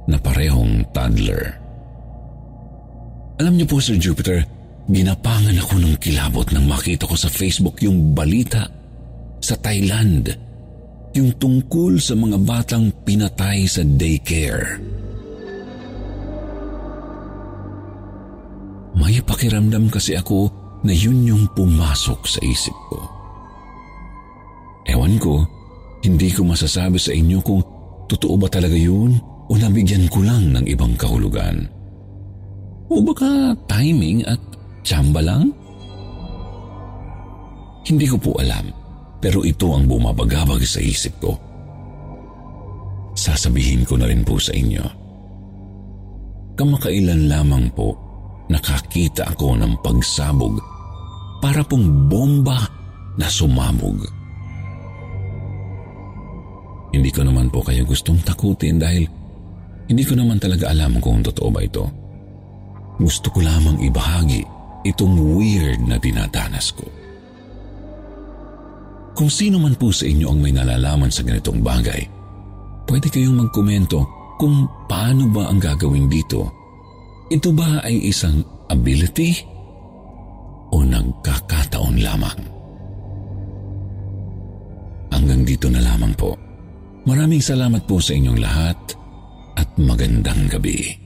na 0.10 0.18
parehong 0.18 0.86
toddler. 0.94 1.62
Alam 3.42 3.58
niyo 3.58 3.66
po 3.70 3.78
Sir 3.82 4.02
Jupiter, 4.02 4.42
ginapangan 4.90 5.58
ako 5.62 5.82
ng 5.82 5.96
kilabot 6.02 6.46
nang 6.54 6.66
makita 6.66 7.06
ko 7.06 7.18
sa 7.18 7.30
Facebook 7.30 7.82
yung 7.86 8.14
balita 8.18 8.66
sa 9.42 9.54
Thailand 9.62 10.34
yung 11.16 11.32
tungkol 11.40 11.96
sa 11.96 12.12
mga 12.12 12.38
batang 12.44 12.92
pinatay 13.08 13.64
sa 13.72 13.82
daycare. 13.88 14.84
May 19.00 19.24
pakiramdam 19.24 19.88
kasi 19.88 20.20
ako 20.20 20.52
na 20.86 20.94
yun 20.94 21.26
yung 21.26 21.44
pumasok 21.58 22.22
sa 22.30 22.40
isip 22.46 22.78
ko. 22.94 23.02
Ewan 24.86 25.18
ko, 25.18 25.42
hindi 26.06 26.30
ko 26.30 26.46
masasabi 26.46 27.02
sa 27.02 27.10
inyo 27.10 27.42
kung 27.42 27.66
totoo 28.06 28.38
ba 28.38 28.46
talaga 28.46 28.78
yun 28.78 29.18
o 29.50 29.52
nabigyan 29.58 30.06
ko 30.14 30.22
lang 30.22 30.54
ng 30.54 30.66
ibang 30.70 30.94
kahulugan. 30.94 31.66
O 32.86 33.02
baka 33.02 33.58
timing 33.66 34.22
at 34.30 34.38
tsamba 34.86 35.26
lang? 35.26 35.50
Hindi 37.82 38.06
ko 38.06 38.22
po 38.22 38.32
alam 38.38 38.70
pero 39.18 39.42
ito 39.42 39.74
ang 39.74 39.90
bumabagabag 39.90 40.62
sa 40.62 40.78
isip 40.78 41.18
ko. 41.18 41.34
Sasabihin 43.18 43.90
ko 43.90 43.98
na 43.98 44.06
rin 44.06 44.22
po 44.22 44.38
sa 44.38 44.54
inyo. 44.54 44.86
Kamakailan 46.54 47.26
lamang 47.26 47.74
po 47.74 47.98
nakakita 48.54 49.34
ako 49.34 49.58
ng 49.58 49.74
pagsabog 49.82 50.75
para 51.46 51.62
pong 51.62 52.10
bomba 52.10 52.58
na 53.22 53.30
sumabog. 53.30 54.02
Hindi 56.90 57.14
ko 57.14 57.22
naman 57.22 57.54
po 57.54 57.62
kayo 57.62 57.86
gustong 57.86 58.18
takutin 58.26 58.82
dahil 58.82 59.06
hindi 59.86 60.02
ko 60.02 60.18
naman 60.18 60.42
talaga 60.42 60.74
alam 60.74 60.98
kung 60.98 61.22
totoo 61.22 61.54
ba 61.54 61.62
ito. 61.62 61.86
Gusto 62.98 63.30
ko 63.30 63.46
lamang 63.46 63.78
ibahagi 63.78 64.42
itong 64.90 65.38
weird 65.38 65.86
na 65.86 66.02
dinadanas 66.02 66.74
ko. 66.74 66.90
Kung 69.14 69.30
sino 69.30 69.62
man 69.62 69.78
po 69.78 69.94
sa 69.94 70.10
inyo 70.10 70.26
ang 70.26 70.42
may 70.42 70.50
nalalaman 70.50 71.14
sa 71.14 71.22
ganitong 71.22 71.62
bagay, 71.62 72.02
pwede 72.90 73.06
kayong 73.14 73.38
magkomento 73.38 74.02
kung 74.42 74.66
paano 74.90 75.30
ba 75.30 75.54
ang 75.54 75.62
gagawin 75.62 76.10
dito. 76.10 76.50
Ito 77.30 77.54
ba 77.54 77.86
ay 77.86 78.10
isang 78.10 78.42
ability 78.66 79.54
o 80.74 80.82
nagkakataon 81.96 82.00
lamang? 82.04 82.40
Hanggang 85.16 85.42
dito 85.48 85.68
na 85.72 85.80
lamang 85.80 86.14
po. 86.20 86.36
Maraming 87.06 87.42
salamat 87.42 87.86
po 87.86 88.02
sa 88.02 88.18
inyong 88.18 88.40
lahat 88.42 88.78
at 89.56 89.70
magandang 89.80 90.50
gabi. 90.52 91.06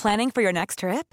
Planning 0.00 0.32
for 0.32 0.40
your 0.40 0.56
next 0.56 0.80
trip? 0.80 1.12